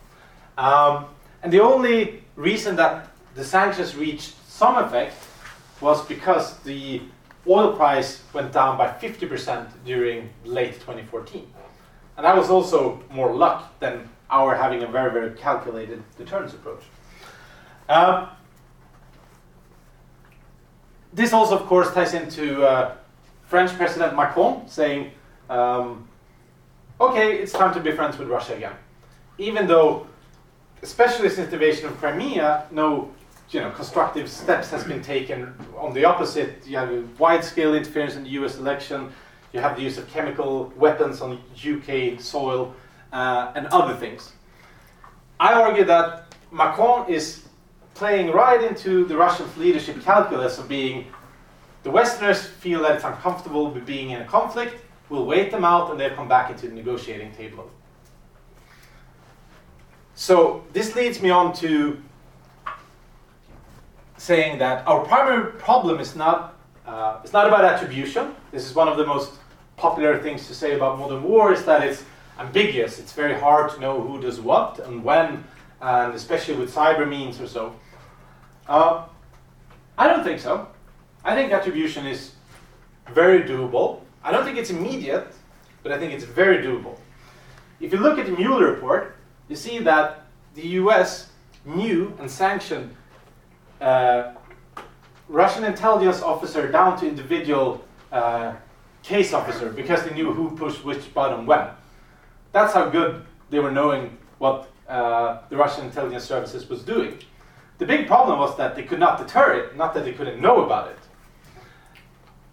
Um, 0.56 1.06
and 1.42 1.52
the 1.52 1.60
only 1.60 2.22
reason 2.36 2.76
that 2.76 3.13
the 3.34 3.44
sanctions 3.44 3.96
reached 3.96 4.34
some 4.48 4.76
effect 4.78 5.16
was 5.80 6.04
because 6.06 6.58
the 6.58 7.02
oil 7.46 7.72
price 7.72 8.22
went 8.32 8.52
down 8.52 8.78
by 8.78 8.88
50% 8.88 9.68
during 9.84 10.30
late 10.44 10.74
2014. 10.74 11.46
And 12.16 12.24
that 12.24 12.36
was 12.36 12.48
also 12.48 13.02
more 13.10 13.34
luck 13.34 13.78
than 13.80 14.08
our 14.30 14.54
having 14.54 14.82
a 14.82 14.86
very, 14.86 15.12
very 15.12 15.30
calculated 15.36 16.02
deterrence 16.16 16.54
approach. 16.54 16.82
Um, 17.88 18.28
this 21.12 21.32
also, 21.32 21.58
of 21.58 21.66
course, 21.66 21.92
ties 21.92 22.14
into 22.14 22.64
uh, 22.64 22.96
French 23.46 23.72
President 23.72 24.16
Macron 24.16 24.66
saying, 24.68 25.10
um, 25.50 26.08
okay, 27.00 27.38
it's 27.38 27.52
time 27.52 27.74
to 27.74 27.80
be 27.80 27.92
friends 27.92 28.16
with 28.18 28.28
Russia 28.28 28.54
again. 28.54 28.74
Even 29.38 29.66
though, 29.66 30.06
especially 30.82 31.28
since 31.28 31.48
the 31.48 31.54
invasion 31.54 31.86
of 31.86 31.96
Crimea, 31.98 32.66
no 32.70 33.10
you 33.54 33.60
know, 33.60 33.70
constructive 33.70 34.28
steps 34.28 34.70
has 34.70 34.82
been 34.84 35.00
taken. 35.00 35.54
On 35.78 35.94
the 35.94 36.04
opposite, 36.04 36.66
you 36.66 36.76
have 36.76 37.20
wide-scale 37.20 37.74
interference 37.74 38.16
in 38.16 38.24
the 38.24 38.30
US 38.30 38.58
election, 38.58 39.12
you 39.52 39.60
have 39.60 39.76
the 39.76 39.82
use 39.82 39.96
of 39.96 40.08
chemical 40.10 40.72
weapons 40.76 41.20
on 41.20 41.38
UK 41.56 42.20
soil, 42.20 42.74
uh, 43.12 43.52
and 43.54 43.66
other 43.68 43.94
things. 43.94 44.32
I 45.38 45.54
argue 45.54 45.84
that 45.84 46.34
Macron 46.50 47.08
is 47.08 47.44
playing 47.94 48.32
right 48.32 48.62
into 48.62 49.04
the 49.04 49.16
Russian 49.16 49.46
leadership 49.56 50.02
calculus 50.02 50.58
of 50.58 50.68
being 50.68 51.06
the 51.84 51.90
Westerners 51.90 52.44
feel 52.44 52.82
that 52.82 52.96
it's 52.96 53.04
uncomfortable 53.04 53.70
with 53.70 53.86
being 53.86 54.10
in 54.10 54.22
a 54.22 54.24
conflict. 54.24 54.74
We'll 55.10 55.26
wait 55.26 55.50
them 55.50 55.64
out 55.64 55.90
and 55.90 56.00
they'll 56.00 56.14
come 56.14 56.28
back 56.28 56.50
into 56.50 56.66
the 56.66 56.74
negotiating 56.74 57.32
table. 57.32 57.70
So 60.14 60.64
this 60.72 60.96
leads 60.96 61.20
me 61.20 61.30
on 61.30 61.52
to 61.54 62.02
saying 64.24 64.56
that 64.56 64.86
our 64.88 65.04
primary 65.04 65.52
problem 65.52 66.00
is 66.00 66.16
not 66.16 66.56
uh, 66.86 67.20
it's 67.22 67.32
not 67.32 67.46
about 67.46 67.64
attribution. 67.64 68.34
This 68.52 68.64
is 68.66 68.74
one 68.74 68.88
of 68.88 68.96
the 68.96 69.06
most 69.06 69.32
popular 69.76 70.18
things 70.18 70.46
to 70.48 70.54
say 70.54 70.74
about 70.74 70.98
modern 70.98 71.22
war 71.22 71.52
is 71.52 71.64
that 71.64 71.82
it's 71.82 72.04
ambiguous. 72.38 72.98
It's 72.98 73.12
very 73.12 73.38
hard 73.38 73.70
to 73.72 73.80
know 73.80 74.00
who 74.00 74.20
does 74.20 74.40
what 74.40 74.78
and 74.86 75.04
when, 75.04 75.44
and 75.80 76.14
especially 76.14 76.56
with 76.56 76.74
cyber 76.74 77.06
means 77.06 77.38
or 77.40 77.46
so. 77.46 77.74
Uh, 78.66 79.04
I 79.98 80.08
don't 80.08 80.24
think 80.24 80.40
so. 80.40 80.68
I 81.22 81.34
think 81.34 81.52
attribution 81.52 82.06
is 82.06 82.32
very 83.12 83.42
doable. 83.42 84.00
I 84.22 84.30
don't 84.30 84.44
think 84.44 84.56
it's 84.56 84.70
immediate, 84.70 85.28
but 85.82 85.92
I 85.92 85.98
think 85.98 86.12
it's 86.14 86.24
very 86.24 86.64
doable. 86.64 86.98
If 87.80 87.92
you 87.92 87.98
look 87.98 88.18
at 88.18 88.26
the 88.26 88.32
Mueller 88.32 88.70
report, 88.72 89.16
you 89.48 89.56
see 89.56 89.80
that 89.80 90.26
the 90.54 90.66
US 90.80 91.28
knew 91.66 92.16
and 92.18 92.30
sanctioned 92.30 92.94
uh, 93.80 94.34
Russian 95.28 95.64
intelligence 95.64 96.22
officer 96.22 96.70
down 96.70 96.98
to 97.00 97.08
individual 97.08 97.84
uh, 98.12 98.54
case 99.02 99.32
officer 99.32 99.70
because 99.70 100.02
they 100.04 100.14
knew 100.14 100.32
who 100.32 100.56
pushed 100.56 100.84
which 100.84 101.12
button 101.14 101.46
when. 101.46 101.68
That's 102.52 102.72
how 102.72 102.88
good 102.88 103.24
they 103.50 103.58
were 103.58 103.70
knowing 103.70 104.16
what 104.38 104.70
uh, 104.88 105.40
the 105.48 105.56
Russian 105.56 105.86
intelligence 105.86 106.24
services 106.24 106.68
was 106.68 106.82
doing. 106.82 107.18
The 107.78 107.86
big 107.86 108.06
problem 108.06 108.38
was 108.38 108.56
that 108.56 108.76
they 108.76 108.84
could 108.84 109.00
not 109.00 109.18
deter 109.18 109.54
it, 109.54 109.76
not 109.76 109.94
that 109.94 110.04
they 110.04 110.12
couldn't 110.12 110.40
know 110.40 110.64
about 110.64 110.90
it. 110.90 110.98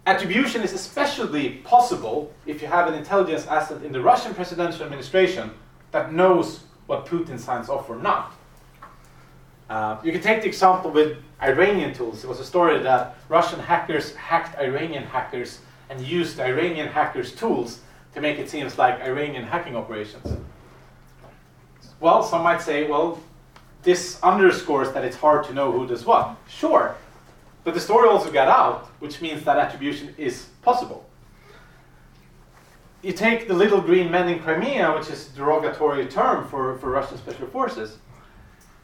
attribution 0.06 0.62
is 0.62 0.72
especially 0.72 1.50
possible 1.64 2.32
if 2.46 2.60
you 2.60 2.68
have 2.68 2.88
an 2.88 2.94
intelligence 2.94 3.46
asset 3.46 3.82
in 3.84 3.92
the 3.92 4.00
Russian 4.00 4.34
presidential 4.34 4.82
administration 4.84 5.52
that 5.92 6.12
knows 6.12 6.64
what 6.86 7.06
Putin 7.06 7.38
signs 7.38 7.68
off 7.68 7.88
or 7.88 7.96
not. 7.96 8.34
Uh, 9.72 9.98
you 10.04 10.12
can 10.12 10.20
take 10.20 10.42
the 10.42 10.46
example 10.46 10.90
with 10.90 11.16
Iranian 11.40 11.94
tools. 11.94 12.22
It 12.22 12.26
was 12.26 12.40
a 12.40 12.44
story 12.44 12.78
that 12.82 13.16
Russian 13.30 13.58
hackers 13.58 14.14
hacked 14.14 14.58
Iranian 14.58 15.02
hackers 15.02 15.60
and 15.88 15.98
used 15.98 16.38
Iranian 16.38 16.88
hackers' 16.88 17.34
tools 17.34 17.80
to 18.12 18.20
make 18.20 18.38
it 18.38 18.50
seem 18.50 18.68
like 18.76 19.00
Iranian 19.00 19.44
hacking 19.44 19.74
operations. 19.74 20.36
Well, 22.00 22.22
some 22.22 22.42
might 22.42 22.60
say, 22.60 22.86
well, 22.86 23.18
this 23.82 24.22
underscores 24.22 24.92
that 24.92 25.06
it's 25.06 25.16
hard 25.16 25.42
to 25.46 25.54
know 25.54 25.72
who 25.72 25.86
does 25.86 26.04
what. 26.04 26.36
Sure, 26.50 26.94
but 27.64 27.72
the 27.72 27.80
story 27.80 28.10
also 28.10 28.30
got 28.30 28.48
out, 28.48 28.88
which 28.98 29.22
means 29.22 29.42
that 29.44 29.56
attribution 29.56 30.14
is 30.18 30.48
possible. 30.60 31.08
You 33.00 33.14
take 33.14 33.48
the 33.48 33.54
little 33.54 33.80
green 33.80 34.10
men 34.10 34.28
in 34.28 34.38
Crimea, 34.40 34.92
which 34.98 35.08
is 35.08 35.30
a 35.32 35.34
derogatory 35.34 36.04
term 36.08 36.46
for, 36.48 36.76
for 36.76 36.90
Russian 36.90 37.16
special 37.16 37.46
forces. 37.46 37.96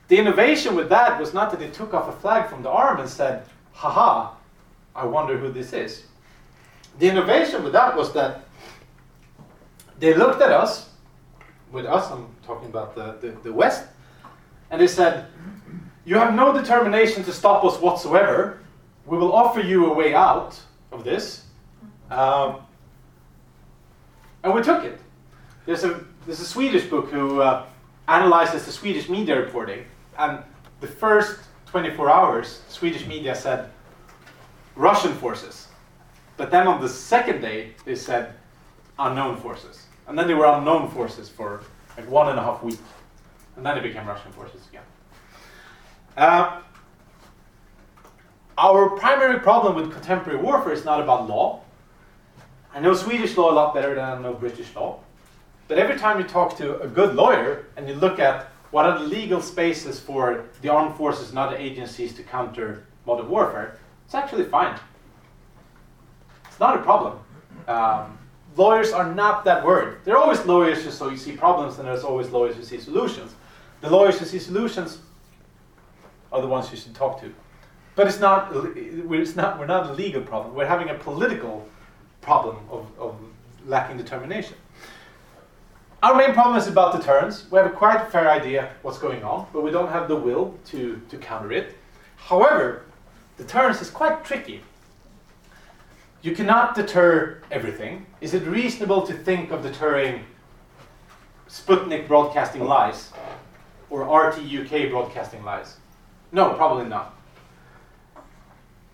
The 0.09 0.17
innovation 0.19 0.75
with 0.75 0.89
that 0.89 1.21
was 1.21 1.35
not 1.35 1.51
that 1.51 1.61
they 1.61 1.69
took 1.69 1.95
off 1.95 2.09
a 2.09 2.13
flag 2.21 2.49
from 2.49 2.63
the 2.63 2.71
arm 2.71 2.99
and 2.99 3.09
said, 3.09 3.45
haha, 3.73 4.31
I 4.95 5.05
wonder 5.05 5.39
who 5.39 5.53
this 5.53 5.73
is. 5.73 6.05
The 6.99 7.09
innovation 7.09 7.63
with 7.63 7.73
that 7.75 7.97
was 7.97 8.13
that 8.15 8.45
they 10.01 10.15
looked 10.15 10.41
at 10.43 10.51
us, 10.51 10.91
with 11.71 11.87
us, 11.87 12.11
I'm 12.11 12.29
talking 12.45 12.69
about 12.69 12.95
the, 12.95 13.19
the, 13.21 13.37
the 13.43 13.53
West, 13.53 13.87
and 14.71 14.81
they 14.81 14.87
said, 14.87 15.27
You 16.05 16.17
have 16.17 16.35
no 16.35 16.53
determination 16.53 17.23
to 17.25 17.33
stop 17.33 17.65
us 17.65 17.81
whatsoever. 17.81 18.61
We 19.07 19.19
will 19.19 19.33
offer 19.33 19.61
you 19.61 19.87
a 19.87 19.95
way 19.95 20.15
out 20.15 20.59
of 20.93 21.05
this. 21.05 21.45
Um, 22.11 22.61
and 24.43 24.55
we 24.55 24.63
took 24.63 24.85
it. 24.85 24.99
There's 25.67 25.85
a, 25.85 26.05
there's 26.27 26.41
a 26.41 26.47
Swedish 26.47 26.85
book 26.85 27.11
who 27.11 27.41
uh, 27.41 27.67
analyzes 28.07 28.65
the 28.65 28.73
Swedish 28.73 29.09
media 29.09 29.39
reporting, 29.39 29.85
and 30.19 30.43
the 30.81 30.87
first 30.87 31.41
24 31.67 32.11
hours, 32.11 32.63
Swedish 32.69 33.07
media 33.07 33.35
said 33.35 33.71
Russian 34.75 35.15
forces. 35.15 35.69
But 36.37 36.51
then 36.51 36.67
on 36.67 36.81
the 36.81 36.89
second 36.89 37.41
day, 37.41 37.75
they 37.85 37.95
said 37.95 38.35
unknown 38.99 39.37
forces. 39.37 39.87
And 40.07 40.19
then 40.19 40.27
they 40.27 40.35
were 40.35 40.47
unknown 40.47 40.91
forces 40.91 41.29
for 41.29 41.63
like 41.97 42.09
one 42.09 42.29
and 42.29 42.39
a 42.39 42.43
half 42.43 42.63
weeks. 42.63 42.83
And 43.57 43.67
then 43.67 43.77
it 43.77 43.83
became 43.83 44.07
Russian 44.07 44.33
forces 44.33 44.67
again. 44.69 44.83
Uh, 46.17 46.61
our 48.57 48.91
primary 48.91 49.41
problem 49.41 49.77
with 49.77 49.93
contemporary 49.93 50.39
warfare 50.41 50.73
is 50.73 50.85
not 50.85 51.01
about 51.01 51.29
law. 51.29 51.63
I 52.75 52.81
know 52.81 52.95
Swedish 52.95 53.37
law 53.37 53.51
a 53.51 53.55
lot 53.55 53.75
better 53.75 53.95
than 53.95 54.05
I 54.05 54.21
know 54.21 54.35
British 54.35 54.75
law. 54.75 55.01
But 55.69 55.79
every 55.79 55.97
time 55.99 56.19
you 56.19 56.25
talk 56.25 56.57
to 56.59 56.81
a 56.81 56.89
good 56.89 57.15
lawyer 57.15 57.67
and 57.77 57.89
you 57.89 57.95
look 57.95 58.19
at 58.19 58.49
what 58.71 58.85
are 58.85 58.99
the 58.99 59.05
legal 59.05 59.41
spaces 59.41 59.99
for 59.99 60.45
the 60.63 60.69
armed 60.69 60.97
forces 60.97 61.31
and 61.31 61.39
other 61.39 61.57
agencies 61.57 62.15
to 62.15 62.23
counter 62.23 62.85
modern 63.07 63.29
warfare, 63.29 63.79
it's 64.05 64.15
actually 64.15 64.45
fine. 64.45 64.79
It's 66.47 66.61
not 66.61 66.77
a 66.77 66.83
problem. 66.83 67.19
Um, 67.67 68.19
lawyers 68.57 68.93
are 68.93 69.15
not 69.15 69.45
that 69.45 69.65
worried. 69.65 69.99
There 70.05 70.17
are 70.17 70.23
always 70.23 70.45
lawyers 70.45 70.85
who 70.85 70.91
so 70.91 71.09
you 71.09 71.17
see 71.17 71.33
problems, 71.33 71.79
and 71.79 71.89
there's 71.89 72.05
always 72.05 72.31
lawyers 72.31 72.57
who 72.57 72.63
see 72.63 72.79
solutions. 72.79 73.35
The 73.81 73.91
lawyers 73.91 74.19
who 74.19 74.25
see 74.25 74.39
solutions 74.39 74.99
are 76.33 76.41
the 76.41 76.49
ones 76.49 76.71
you 76.71 76.77
should 76.77 76.95
talk 76.95 77.21
to. 77.21 77.33
But 77.95 78.07
it's 78.07 78.21
not, 78.21 78.53
it's 78.77 79.35
not, 79.35 79.59
we're 79.59 79.67
not 79.67 79.91
a 79.91 79.93
legal 79.93 80.23
problem. 80.23 80.55
We're 80.55 80.67
having 80.67 80.89
a 80.91 80.95
political 80.95 81.67
problem 82.21 82.57
of, 82.71 82.87
of 82.99 83.17
lacking 83.67 83.97
determination. 83.97 84.57
Our 86.01 86.15
main 86.15 86.33
problem 86.33 86.57
is 86.57 86.69
about 86.69 86.97
deterrence. 86.97 87.51
We 87.51 87.59
have 87.59 87.67
a 87.67 87.75
quite 87.75 88.13
fair 88.13 88.31
idea 88.31 88.71
what's 88.83 88.99
going 88.99 89.25
on, 89.25 89.49
but 89.53 89.65
we 89.65 89.73
don't 89.73 89.91
have 89.91 90.07
the 90.07 90.15
will 90.15 90.57
to, 90.67 91.01
to 91.09 91.17
counter 91.19 91.51
it. 91.51 91.77
However, 92.17 92.85
deterrence 93.37 93.83
is 93.83 93.91
quite 93.91 94.25
tricky. 94.25 94.63
You 96.23 96.37
cannot 96.37 96.77
deter 96.77 97.43
everything. 97.51 98.07
Is 98.21 98.33
it 98.33 98.47
reasonable 98.47 99.09
to 99.09 99.13
think 99.13 99.51
of 99.51 99.63
deterring 99.63 100.25
Sputnik 101.49 102.07
broadcasting 102.07 102.65
lies 102.65 103.11
or 103.91 104.03
RT 104.03 104.39
UK 104.39 104.91
broadcasting 104.91 105.43
lies? 105.43 105.79
No, 106.31 106.55
probably 106.55 106.85
not. 106.85 107.17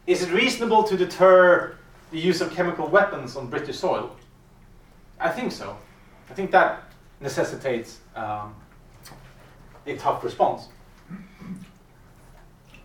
Is 0.06 0.22
it 0.22 0.32
reasonable 0.32 0.84
to 0.84 0.96
deter 0.96 1.76
the 2.12 2.18
use 2.18 2.40
of 2.40 2.50
chemical 2.50 2.88
weapons 2.88 3.36
on 3.36 3.48
British 3.48 3.78
soil? 3.78 4.16
I 5.20 5.28
think 5.28 5.52
so. 5.52 5.76
I 6.30 6.34
think 6.34 6.50
that 6.52 6.83
necessitates 7.20 8.00
um, 8.14 8.54
a 9.86 9.96
tough 9.96 10.22
response. 10.24 10.68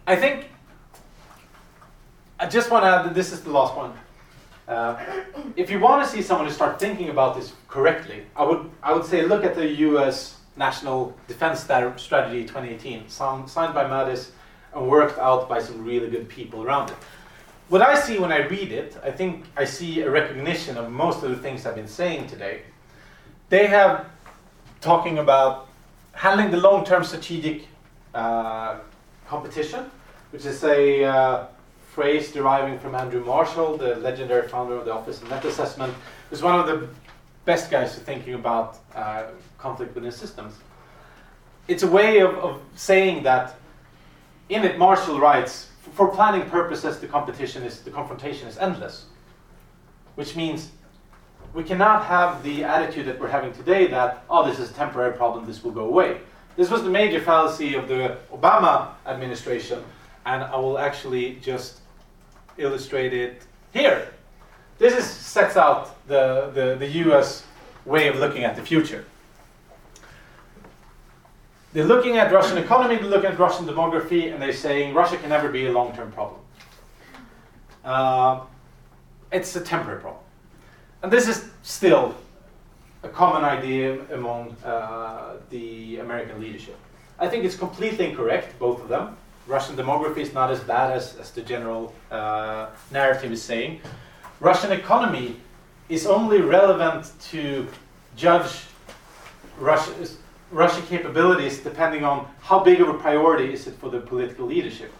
I 0.07 0.15
think, 0.15 0.47
I 2.39 2.47
just 2.47 2.71
want 2.71 2.83
to 2.83 2.87
add 2.87 3.05
that 3.05 3.13
this 3.13 3.31
is 3.31 3.41
the 3.41 3.51
last 3.51 3.75
one. 3.75 3.93
Uh, 4.67 5.03
if 5.55 5.69
you 5.69 5.79
want 5.79 6.03
to 6.03 6.09
see 6.09 6.21
someone 6.21 6.47
to 6.47 6.53
start 6.53 6.79
thinking 6.79 7.09
about 7.09 7.35
this 7.35 7.53
correctly, 7.67 8.23
I 8.35 8.43
would, 8.43 8.69
I 8.83 8.93
would 8.93 9.05
say 9.05 9.25
look 9.25 9.43
at 9.43 9.55
the 9.55 9.67
US 9.67 10.37
National 10.55 11.15
Defense 11.27 11.61
Strategy 11.61 12.43
2018, 12.43 13.09
signed 13.09 13.47
by 13.53 13.85
Mattis 13.85 14.31
and 14.75 14.87
worked 14.87 15.17
out 15.17 15.49
by 15.49 15.59
some 15.61 15.83
really 15.83 16.09
good 16.09 16.29
people 16.29 16.63
around 16.63 16.89
it. 16.91 16.97
What 17.69 17.81
I 17.81 17.95
see 17.99 18.19
when 18.19 18.31
I 18.31 18.47
read 18.47 18.71
it, 18.71 18.97
I 19.03 19.11
think 19.11 19.45
I 19.55 19.63
see 19.63 20.01
a 20.01 20.09
recognition 20.09 20.77
of 20.77 20.91
most 20.91 21.23
of 21.23 21.29
the 21.29 21.37
things 21.37 21.65
I've 21.65 21.75
been 21.75 21.87
saying 21.87 22.27
today. 22.27 22.63
They 23.49 23.67
have 23.67 24.07
talking 24.81 25.17
about 25.17 25.67
handling 26.13 26.51
the 26.51 26.57
long-term 26.57 27.03
strategic 27.03 27.67
uh, 28.13 28.77
competition, 29.27 29.89
which 30.31 30.45
is 30.45 30.63
a 30.63 31.03
uh, 31.03 31.45
phrase 31.91 32.31
deriving 32.31 32.79
from 32.79 32.95
Andrew 32.95 33.23
Marshall, 33.23 33.77
the 33.77 33.95
legendary 33.97 34.47
founder 34.47 34.75
of 34.75 34.85
the 34.85 34.93
Office 34.93 35.21
of 35.21 35.29
Net 35.29 35.43
Assessment, 35.45 35.93
who's 36.29 36.41
one 36.41 36.59
of 36.59 36.67
the 36.67 36.87
best 37.45 37.71
guys 37.71 37.95
for 37.95 38.01
thinking 38.01 38.35
about 38.35 38.77
uh, 38.95 39.23
conflict 39.57 39.95
within 39.95 40.11
systems. 40.11 40.55
It's 41.67 41.83
a 41.83 41.87
way 41.87 42.19
of, 42.19 42.35
of 42.35 42.61
saying 42.75 43.23
that 43.23 43.55
in 44.49 44.63
it, 44.63 44.77
Marshall 44.77 45.19
writes, 45.19 45.67
for 45.93 46.07
planning 46.09 46.49
purposes, 46.49 46.99
the 46.99 47.07
competition 47.07 47.63
is 47.63 47.81
the 47.81 47.91
confrontation 47.91 48.47
is 48.47 48.57
endless, 48.57 49.05
which 50.15 50.35
means 50.35 50.71
we 51.53 51.63
cannot 51.63 52.05
have 52.05 52.43
the 52.43 52.63
attitude 52.63 53.05
that 53.07 53.19
we're 53.19 53.29
having 53.29 53.51
today 53.53 53.88
that 53.88 54.23
oh, 54.29 54.47
this 54.47 54.59
is 54.59 54.71
a 54.71 54.73
temporary 54.73 55.13
problem, 55.13 55.45
this 55.45 55.63
will 55.63 55.71
go 55.71 55.85
away. 55.85 56.21
This 56.55 56.69
was 56.69 56.83
the 56.83 56.89
major 56.89 57.21
fallacy 57.21 57.75
of 57.75 57.88
the 57.88 58.17
Obama 58.31 58.91
administration, 59.05 59.83
and 60.25 60.43
I 60.43 60.57
will 60.57 60.77
actually 60.77 61.35
just 61.35 61.79
illustrate 62.57 63.13
it 63.13 63.43
here. 63.73 64.09
This 64.77 64.93
is, 64.93 65.05
sets 65.05 65.57
out 65.57 66.05
the, 66.07 66.51
the, 66.53 66.75
the 66.77 66.88
US 67.09 67.43
way 67.85 68.07
of 68.07 68.17
looking 68.17 68.43
at 68.43 68.55
the 68.55 68.62
future. 68.62 69.05
They're 71.71 71.85
looking 71.85 72.17
at 72.17 72.31
Russian 72.31 72.57
economy, 72.57 72.95
they're 72.95 73.09
looking 73.09 73.29
at 73.29 73.38
Russian 73.38 73.65
demography, 73.65 74.33
and 74.33 74.41
they're 74.41 74.53
saying 74.53 74.93
Russia 74.93 75.17
can 75.17 75.29
never 75.29 75.49
be 75.49 75.67
a 75.67 75.71
long-term 75.71 76.12
problem. 76.12 76.41
Uh, 77.85 78.41
it's 79.31 79.55
a 79.55 79.62
temporary 79.62 80.01
problem. 80.01 80.23
And 81.01 81.12
this 81.12 81.27
is 81.27 81.49
still 81.63 82.15
a 83.03 83.07
common 83.07 83.43
idea 83.43 83.99
among 84.13 84.55
uh, 84.65 85.38
the 85.49 85.99
American 85.99 86.41
leadership. 86.41 86.77
I 87.17 87.27
think 87.27 87.45
it's 87.45 87.55
completely 87.55 88.09
incorrect, 88.09 88.59
both 88.59 88.81
of 88.81 88.89
them. 88.89 89.15
Russian 89.47 89.75
demography 89.75 90.19
is 90.19 90.33
not 90.33 90.51
as 90.51 90.59
bad 90.59 90.91
as, 90.91 91.15
as 91.17 91.31
the 91.31 91.41
general 91.41 91.93
uh, 92.12 92.67
narrative 92.91 93.31
is 93.31 93.41
saying. 93.41 93.79
Russian 94.41 94.71
economy 94.71 95.38
is 95.88 96.06
only 96.06 96.41
relevant 96.41 97.12
to 97.31 97.67
judge 98.15 98.65
Russia's 99.58 100.17
Russian 100.52 100.83
capabilities 100.87 101.60
depending 101.60 102.04
on 102.04 102.27
how 102.41 102.60
big 102.60 102.81
of 102.81 102.89
a 102.89 102.93
priority 102.93 103.54
is 103.54 103.67
it 103.67 103.75
for 103.75 103.89
the 103.89 104.00
political 104.00 104.45
leadership. 104.45 104.91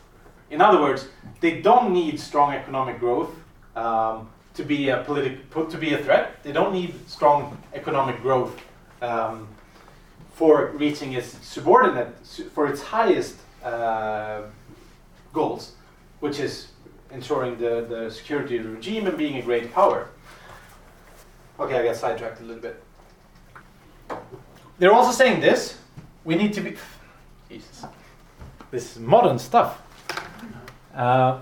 In 0.50 0.62
other 0.62 0.82
words, 0.82 1.08
they 1.42 1.62
don't 1.62 1.94
need 1.94 2.20
strong 2.20 2.54
economic 2.54 3.00
growth 3.00 3.36
um, 3.76 4.30
to 4.60 4.66
be 4.66 4.90
a 4.90 5.04
politi- 5.06 5.70
to 5.72 5.78
be 5.78 5.94
a 5.94 6.04
threat. 6.04 6.44
They 6.44 6.52
don't 6.52 6.74
need 6.74 6.94
strong 7.08 7.58
economic 7.74 8.22
growth 8.22 8.54
um, 9.02 9.48
for 10.34 10.72
reaching 10.84 11.14
its 11.14 11.30
subordinate 11.48 12.12
for 12.54 12.68
its 12.68 12.82
highest 12.82 13.36
uh, 13.64 14.42
goals, 15.32 15.74
which 16.20 16.40
is 16.40 16.68
ensuring 17.12 17.58
the, 17.58 17.86
the 17.94 18.12
security 18.12 18.58
of 18.58 18.64
the 18.66 18.70
regime 18.70 19.08
and 19.08 19.18
being 19.18 19.38
a 19.38 19.42
great 19.42 19.74
power. 19.74 20.10
Okay, 21.58 21.80
I 21.80 21.84
got 21.84 21.96
sidetracked 21.96 22.42
a 22.42 22.44
little 22.44 22.62
bit. 22.62 22.84
They're 24.78 24.94
also 24.94 25.14
saying 25.14 25.40
this. 25.40 25.78
We 26.26 26.36
need 26.36 26.54
to 26.54 26.62
be. 26.62 26.76
Jesus. 27.50 27.86
This 28.72 28.92
is 28.92 29.00
modern 29.00 29.40
stuff. 29.40 29.82
Uh, 30.94 31.42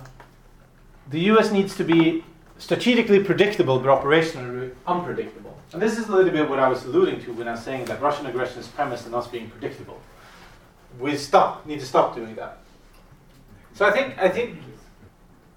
the 1.10 1.20
US 1.32 1.52
needs 1.52 1.76
to 1.78 1.84
be 1.84 2.24
strategically 2.60 3.24
predictable 3.24 3.80
but 3.80 3.90
operationally 3.90 4.74
unpredictable. 4.86 5.58
And 5.74 5.82
this 5.82 5.98
is 5.98 6.08
a 6.08 6.12
little 6.12 6.32
bit 6.32 6.50
what 6.50 6.60
I 6.60 6.68
was 6.68 6.86
alluding 6.86 7.22
to 7.24 7.34
when 7.34 7.48
I 7.48 7.52
was 7.52 7.64
saying 7.64 7.86
that 7.86 8.02
Russian 8.02 8.26
aggression 8.26 8.60
is 8.60 8.68
premised 8.68 9.06
on 9.08 9.14
us 9.14 9.28
being 9.28 9.50
predictable. 9.50 10.00
We 11.00 11.16
stop 11.18 11.66
need 11.66 11.80
to 11.80 11.86
stop 11.86 12.16
doing 12.16 12.36
that. 12.36 12.60
So 13.74 13.86
I 13.86 13.92
think 13.92 14.18
I 14.18 14.30
think 14.30 14.58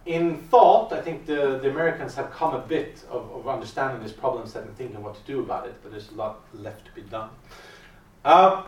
in 0.07 0.39
thought, 0.39 0.93
I 0.93 1.01
think 1.01 1.27
the, 1.27 1.59
the 1.63 1.71
Americans 1.71 2.15
have 2.15 2.31
come 2.31 2.55
a 2.55 2.59
bit 2.59 3.03
of, 3.11 3.31
of 3.33 3.49
understanding 3.49 4.03
this 4.03 4.13
problem 4.13 4.47
set 4.47 4.65
and 4.65 4.77
thinking 4.77 5.03
what 5.03 5.15
to 5.15 5.21
do 5.33 5.41
about 5.41 5.67
it, 5.67 5.75
but 5.83 5.93
there's 5.93 6.11
a 6.11 6.15
lot 6.15 6.41
left 6.55 6.87
to 6.87 6.93
be 6.93 7.03
done. 7.03 7.31
Uh, 8.25 8.65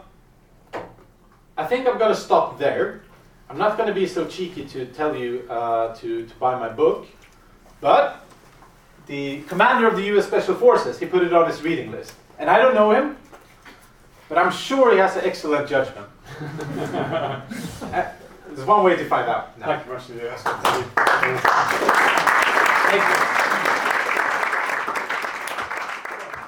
I 1.57 1.64
think 1.64 1.87
I'm 1.87 1.99
going 1.99 2.14
to 2.14 2.20
stop 2.20 2.59
there. 2.59 3.03
I'm 3.51 3.59
not 3.59 3.76
going 3.76 3.89
to 3.89 3.95
be 3.95 4.07
so 4.07 4.26
cheeky 4.26 4.64
to 4.66 4.87
tell 4.87 5.16
you 5.16 5.45
uh, 5.51 5.95
to, 5.97 6.26
to 6.26 6.35
buy 6.37 6.59
my 6.59 6.68
book, 6.68 7.07
but 7.83 8.24
the 9.07 9.43
commander 9.43 9.87
of 9.87 9.97
the 9.97 10.05
US 10.16 10.26
Special 10.26 10.55
Forces, 10.55 10.99
he 10.99 11.05
put 11.05 11.22
it 11.22 11.35
on 11.35 11.47
his 11.47 11.61
reading 11.62 11.91
list. 11.91 12.14
And 12.39 12.49
I 12.49 12.57
don't 12.59 12.74
know 12.74 12.93
him, 12.93 13.16
but 14.30 14.39
I'm 14.39 14.51
sure 14.51 14.93
he 14.93 14.99
has 14.99 15.16
an 15.16 15.24
excellent 15.26 15.68
judgment. 15.68 16.09
Uh, 17.83 18.11
There's 18.49 18.66
one 18.66 18.85
way 18.85 18.97
to 18.97 19.05
find 19.07 19.28
out. 19.28 19.59
now. 19.59 19.66
Thank 19.66 19.87
you 19.87 19.93
very 19.93 20.30
much. 20.30 20.41
Thank 22.91 23.03
you. 23.03 23.32